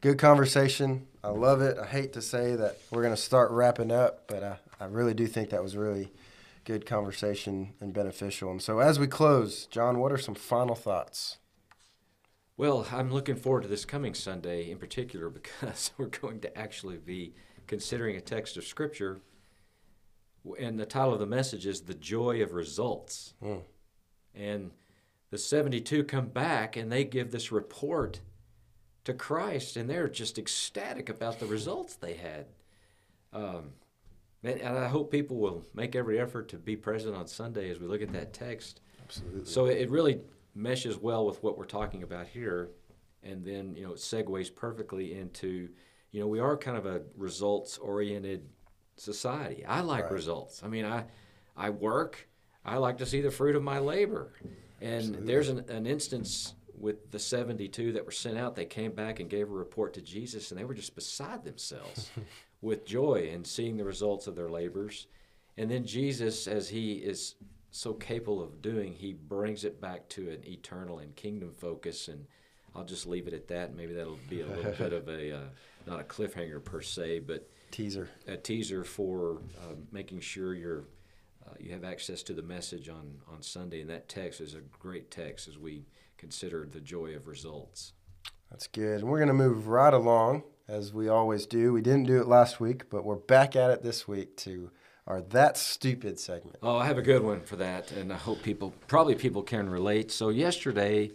Good 0.00 0.18
conversation. 0.18 1.06
I 1.24 1.28
love 1.28 1.60
it. 1.60 1.78
I 1.78 1.86
hate 1.86 2.12
to 2.12 2.22
say 2.22 2.54
that 2.56 2.78
we're 2.90 3.02
going 3.02 3.14
to 3.14 3.20
start 3.20 3.50
wrapping 3.50 3.90
up, 3.90 4.28
but 4.28 4.42
I, 4.42 4.58
I 4.80 4.84
really 4.86 5.14
do 5.14 5.26
think 5.26 5.50
that 5.50 5.62
was 5.62 5.76
really 5.76 6.12
good 6.64 6.84
conversation 6.84 7.72
and 7.80 7.94
beneficial. 7.94 8.50
And 8.50 8.60
so, 8.60 8.80
as 8.80 8.98
we 8.98 9.06
close, 9.06 9.66
John, 9.66 9.98
what 9.98 10.12
are 10.12 10.18
some 10.18 10.34
final 10.34 10.74
thoughts? 10.74 11.38
Well, 12.58 12.86
I'm 12.90 13.10
looking 13.10 13.36
forward 13.36 13.62
to 13.62 13.68
this 13.68 13.84
coming 13.84 14.14
Sunday 14.14 14.70
in 14.70 14.78
particular 14.78 15.30
because 15.30 15.92
we're 15.96 16.06
going 16.06 16.40
to 16.40 16.58
actually 16.58 16.98
be 16.98 17.34
considering 17.66 18.16
a 18.16 18.20
text 18.20 18.56
of 18.56 18.64
Scripture. 18.64 19.20
And 20.58 20.78
the 20.78 20.86
title 20.86 21.12
of 21.14 21.18
the 21.18 21.26
message 21.26 21.66
is 21.66 21.82
The 21.82 21.94
Joy 21.94 22.42
of 22.42 22.52
Results. 22.52 23.34
Mm. 23.42 23.62
And 24.36 24.70
the 25.30 25.38
72 25.38 26.04
come 26.04 26.26
back 26.28 26.76
and 26.76 26.92
they 26.92 27.04
give 27.04 27.30
this 27.30 27.50
report 27.50 28.20
to 29.04 29.14
Christ, 29.14 29.76
and 29.76 29.88
they're 29.88 30.08
just 30.08 30.36
ecstatic 30.38 31.08
about 31.08 31.38
the 31.38 31.46
results 31.46 31.94
they 31.94 32.14
had. 32.14 32.46
Um, 33.32 33.70
and, 34.42 34.60
and 34.60 34.76
I 34.76 34.88
hope 34.88 35.10
people 35.10 35.36
will 35.36 35.64
make 35.74 35.94
every 35.94 36.18
effort 36.18 36.48
to 36.48 36.56
be 36.56 36.76
present 36.76 37.14
on 37.14 37.26
Sunday 37.26 37.70
as 37.70 37.78
we 37.78 37.86
look 37.86 38.02
at 38.02 38.12
that 38.12 38.32
text. 38.32 38.80
Absolutely. 39.04 39.44
So 39.44 39.66
it 39.66 39.90
really 39.90 40.20
meshes 40.54 40.96
well 40.98 41.24
with 41.24 41.42
what 41.42 41.56
we're 41.56 41.64
talking 41.66 42.02
about 42.02 42.26
here, 42.26 42.70
and 43.22 43.44
then 43.44 43.74
you 43.76 43.84
know 43.84 43.92
it 43.92 43.98
segues 43.98 44.52
perfectly 44.54 45.18
into, 45.18 45.68
you 46.10 46.20
know, 46.20 46.26
we 46.26 46.40
are 46.40 46.56
kind 46.56 46.76
of 46.76 46.86
a 46.86 47.02
results-oriented 47.16 48.44
society. 48.96 49.64
I 49.64 49.80
like 49.82 50.04
Right. 50.04 50.12
results. 50.12 50.62
I 50.64 50.68
mean, 50.68 50.84
I, 50.84 51.04
I 51.56 51.70
work. 51.70 52.28
I 52.66 52.76
like 52.78 52.98
to 52.98 53.06
see 53.06 53.20
the 53.20 53.30
fruit 53.30 53.56
of 53.56 53.62
my 53.62 53.78
labor, 53.78 54.32
and 54.80 54.94
Absolutely. 54.96 55.26
there's 55.26 55.48
an, 55.48 55.58
an 55.70 55.86
instance 55.86 56.54
with 56.78 57.10
the 57.10 57.18
72 57.18 57.92
that 57.92 58.04
were 58.04 58.10
sent 58.10 58.36
out. 58.36 58.54
They 58.54 58.64
came 58.66 58.92
back 58.92 59.20
and 59.20 59.30
gave 59.30 59.48
a 59.48 59.52
report 59.54 59.94
to 59.94 60.02
Jesus, 60.02 60.50
and 60.50 60.60
they 60.60 60.64
were 60.64 60.74
just 60.74 60.94
beside 60.94 61.44
themselves 61.44 62.10
with 62.60 62.84
joy 62.84 63.30
and 63.32 63.46
seeing 63.46 63.76
the 63.76 63.84
results 63.84 64.26
of 64.26 64.34
their 64.36 64.50
labors. 64.50 65.06
And 65.56 65.70
then 65.70 65.86
Jesus, 65.86 66.46
as 66.46 66.68
he 66.68 66.94
is 66.94 67.36
so 67.70 67.94
capable 67.94 68.42
of 68.42 68.60
doing, 68.62 68.92
he 68.94 69.12
brings 69.12 69.64
it 69.64 69.80
back 69.80 70.08
to 70.10 70.28
an 70.30 70.42
eternal 70.46 70.98
and 70.98 71.14
kingdom 71.16 71.52
focus. 71.54 72.08
And 72.08 72.26
I'll 72.74 72.84
just 72.84 73.06
leave 73.06 73.26
it 73.26 73.32
at 73.34 73.48
that. 73.48 73.74
Maybe 73.74 73.94
that'll 73.94 74.18
be 74.28 74.40
a 74.42 74.46
little 74.46 74.72
bit 74.72 74.92
of 74.92 75.08
a, 75.08 75.36
uh, 75.36 75.44
not 75.86 76.00
a 76.00 76.04
cliffhanger 76.04 76.62
per 76.62 76.82
se, 76.82 77.20
but 77.20 77.48
Teaser. 77.70 78.08
a 78.26 78.36
teaser 78.36 78.84
for 78.84 79.38
uh, 79.62 79.74
making 79.92 80.20
sure 80.20 80.54
you're, 80.54 80.84
uh, 81.46 81.54
you 81.60 81.72
have 81.72 81.84
access 81.84 82.22
to 82.24 82.32
the 82.32 82.42
message 82.42 82.88
on, 82.88 83.16
on 83.32 83.42
Sunday. 83.42 83.80
And 83.80 83.90
that 83.90 84.08
text 84.08 84.40
is 84.40 84.54
a 84.54 84.60
great 84.78 85.10
text 85.10 85.48
as 85.48 85.58
we 85.58 85.84
consider 86.16 86.66
the 86.70 86.80
joy 86.80 87.14
of 87.14 87.26
results. 87.26 87.92
That's 88.50 88.66
good. 88.66 89.00
And 89.00 89.08
we're 89.08 89.18
going 89.18 89.28
to 89.28 89.34
move 89.34 89.68
right 89.68 89.92
along 89.92 90.44
as 90.68 90.92
we 90.92 91.08
always 91.08 91.46
do. 91.46 91.72
We 91.72 91.82
didn't 91.82 92.04
do 92.06 92.20
it 92.20 92.28
last 92.28 92.60
week, 92.60 92.88
but 92.90 93.04
we're 93.04 93.16
back 93.16 93.56
at 93.56 93.70
it 93.70 93.82
this 93.82 94.06
week 94.08 94.36
to 94.38 94.70
our 95.06 95.20
That 95.20 95.56
Stupid 95.56 96.18
segment. 96.18 96.56
Oh, 96.62 96.78
I 96.78 96.86
have 96.86 96.98
a 96.98 97.02
good 97.02 97.22
one 97.22 97.40
for 97.42 97.54
that, 97.56 97.92
and 97.92 98.12
I 98.12 98.16
hope 98.16 98.42
people, 98.42 98.74
probably 98.88 99.14
people 99.14 99.42
can 99.42 99.68
relate. 99.68 100.10
So 100.10 100.30
yesterday, 100.30 101.12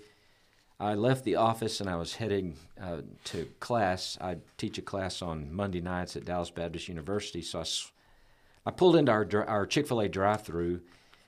I 0.80 0.94
left 0.96 1.26
the 1.26 1.36
office 1.36 1.80
and 1.82 1.89
I 1.89 1.96
was 1.96 2.15
heading 2.15 2.56
uh, 2.82 3.02
to 3.26 3.48
class. 3.60 4.17
I 4.22 4.38
teach 4.58 4.78
a 4.78 4.82
class 4.82 5.22
on 5.22 5.54
Monday 5.54 5.82
nights 5.82 6.15
at 6.15 6.26
Dallas 6.26 6.50
Baptist 6.50 6.88
University. 6.88 7.41
So 7.41 7.60
I, 7.60 7.62
s- 7.62 7.91
I 8.65 8.71
pulled 8.71 8.95
into 8.95 9.12
our 9.12 9.28
our 9.47 9.65
Chick 9.65 9.88
Fil 9.88 10.02
A 10.02 10.10
drive-through, 10.10 10.82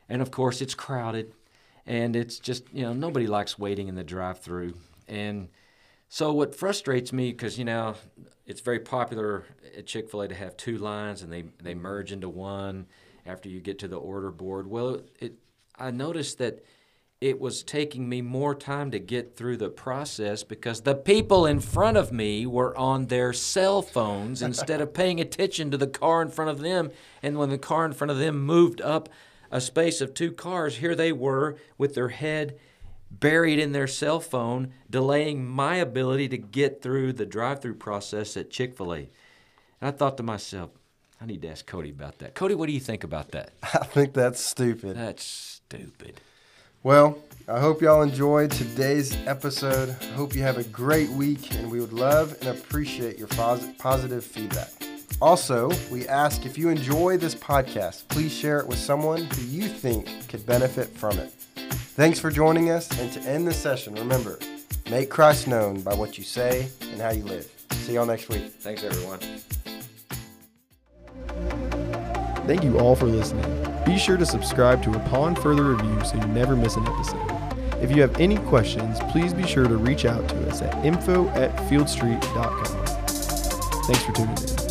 and 0.09 0.21
of 0.21 0.31
course 0.31 0.61
it's 0.61 0.75
crowded, 0.75 1.33
and 1.85 2.15
it's 2.15 2.39
just 2.39 2.63
you 2.73 2.83
know 2.83 2.93
nobody 2.93 3.27
likes 3.27 3.57
waiting 3.57 3.87
in 3.87 3.95
the 3.95 4.03
drive-through, 4.03 4.75
and 5.07 5.49
so 6.09 6.31
what 6.31 6.53
frustrates 6.53 7.11
me 7.11 7.31
because 7.31 7.57
you 7.57 7.65
know 7.65 7.95
it's 8.45 8.61
very 8.61 8.79
popular 8.79 9.45
at 9.75 9.87
Chick 9.87 10.11
Fil 10.11 10.21
A 10.21 10.27
to 10.27 10.35
have 10.35 10.55
two 10.57 10.77
lines 10.77 11.23
and 11.23 11.33
they 11.33 11.45
they 11.61 11.73
merge 11.73 12.11
into 12.11 12.29
one 12.29 12.85
after 13.25 13.49
you 13.49 13.59
get 13.59 13.79
to 13.79 13.87
the 13.87 13.97
order 13.97 14.31
board. 14.31 14.67
Well, 14.67 15.01
it 15.19 15.33
I 15.75 15.91
noticed 15.91 16.37
that 16.37 16.63
it 17.23 17.39
was 17.39 17.63
taking 17.63 18.09
me 18.09 18.21
more 18.21 18.53
time 18.53 18.91
to 18.91 18.99
get 18.99 19.37
through 19.37 19.55
the 19.55 19.69
process 19.69 20.43
because 20.43 20.81
the 20.81 20.93
people 20.93 21.45
in 21.45 21.61
front 21.61 21.95
of 21.95 22.11
me 22.11 22.45
were 22.45 22.77
on 22.77 23.05
their 23.05 23.31
cell 23.31 23.81
phones 23.81 24.41
instead 24.41 24.81
of 24.81 24.93
paying 24.93 25.21
attention 25.21 25.71
to 25.71 25.77
the 25.77 25.87
car 25.87 26.21
in 26.21 26.27
front 26.27 26.51
of 26.51 26.59
them. 26.59 26.91
And 27.21 27.37
when 27.37 27.49
the 27.49 27.57
car 27.57 27.85
in 27.85 27.93
front 27.93 28.11
of 28.11 28.17
them 28.17 28.45
moved 28.45 28.81
up 28.81 29.07
a 29.49 29.61
space 29.61 30.01
of 30.01 30.13
two 30.13 30.33
cars, 30.33 30.77
here 30.77 30.95
they 30.95 31.13
were 31.13 31.55
with 31.77 31.95
their 31.95 32.09
head 32.09 32.59
buried 33.09 33.59
in 33.59 33.71
their 33.71 33.87
cell 33.87 34.19
phone, 34.19 34.73
delaying 34.89 35.45
my 35.45 35.75
ability 35.77 36.27
to 36.27 36.37
get 36.37 36.81
through 36.81 37.13
the 37.13 37.25
drive 37.25 37.61
through 37.61 37.75
process 37.75 38.35
at 38.35 38.49
Chick 38.49 38.75
fil 38.75 38.93
A. 38.93 38.97
And 38.97 39.09
I 39.81 39.91
thought 39.91 40.17
to 40.17 40.23
myself, 40.23 40.71
I 41.21 41.25
need 41.25 41.41
to 41.43 41.47
ask 41.47 41.65
Cody 41.65 41.91
about 41.91 42.19
that. 42.19 42.35
Cody, 42.35 42.55
what 42.55 42.67
do 42.67 42.73
you 42.73 42.81
think 42.81 43.05
about 43.05 43.31
that? 43.31 43.53
I 43.63 43.85
think 43.85 44.13
that's 44.13 44.43
stupid. 44.43 44.97
That's 44.97 45.23
stupid. 45.23 46.19
Well, 46.83 47.17
I 47.47 47.61
hope 47.61 47.81
y'all 47.81 48.01
enjoyed 48.01 48.51
today's 48.51 49.15
episode. 49.25 49.95
I 50.01 50.05
hope 50.15 50.35
you 50.35 50.41
have 50.41 50.57
a 50.57 50.65
great 50.65 51.09
week, 51.11 51.55
and 51.55 51.71
we 51.71 51.79
would 51.79 51.93
love 51.93 52.35
and 52.41 52.49
appreciate 52.49 53.17
your 53.17 53.29
pos- 53.29 53.65
positive 53.79 54.23
feedback. 54.23 54.69
Also, 55.21 55.71
we 55.89 56.05
ask 56.09 56.45
if 56.45 56.57
you 56.57 56.67
enjoy 56.67 57.15
this 57.15 57.35
podcast, 57.35 58.09
please 58.09 58.33
share 58.33 58.59
it 58.59 58.67
with 58.67 58.79
someone 58.79 59.23
who 59.23 59.41
you 59.43 59.63
think 59.63 60.27
could 60.27 60.45
benefit 60.45 60.89
from 60.89 61.17
it. 61.19 61.31
Thanks 61.95 62.19
for 62.19 62.29
joining 62.29 62.69
us, 62.69 62.89
and 62.99 63.11
to 63.13 63.21
end 63.21 63.47
the 63.47 63.53
session, 63.53 63.95
remember 63.95 64.37
make 64.89 65.09
Christ 65.09 65.47
known 65.47 65.79
by 65.81 65.93
what 65.93 66.17
you 66.17 66.25
say 66.25 66.67
and 66.81 66.99
how 66.99 67.11
you 67.11 67.23
live. 67.23 67.49
See 67.71 67.93
y'all 67.93 68.05
next 68.05 68.27
week. 68.27 68.51
Thanks, 68.59 68.83
everyone. 68.83 69.19
Thank 72.45 72.65
you 72.65 72.77
all 72.77 72.97
for 72.97 73.05
listening. 73.05 73.62
Be 73.85 73.97
sure 73.97 74.17
to 74.17 74.25
subscribe 74.25 74.81
to 74.83 74.91
Upon 74.91 75.35
Further 75.35 75.63
Review 75.63 76.03
so 76.05 76.15
you 76.15 76.25
never 76.27 76.55
miss 76.55 76.75
an 76.75 76.87
episode. 76.87 77.29
If 77.81 77.91
you 77.91 78.01
have 78.01 78.19
any 78.19 78.37
questions, 78.37 78.99
please 79.11 79.33
be 79.33 79.45
sure 79.45 79.67
to 79.67 79.75
reach 79.75 80.05
out 80.05 80.27
to 80.29 80.49
us 80.49 80.61
at 80.61 80.85
info 80.85 81.27
at 81.29 81.53
fieldstreet.com. 81.69 82.85
Thanks 83.85 84.03
for 84.03 84.13
tuning 84.13 84.37
in. 84.37 84.62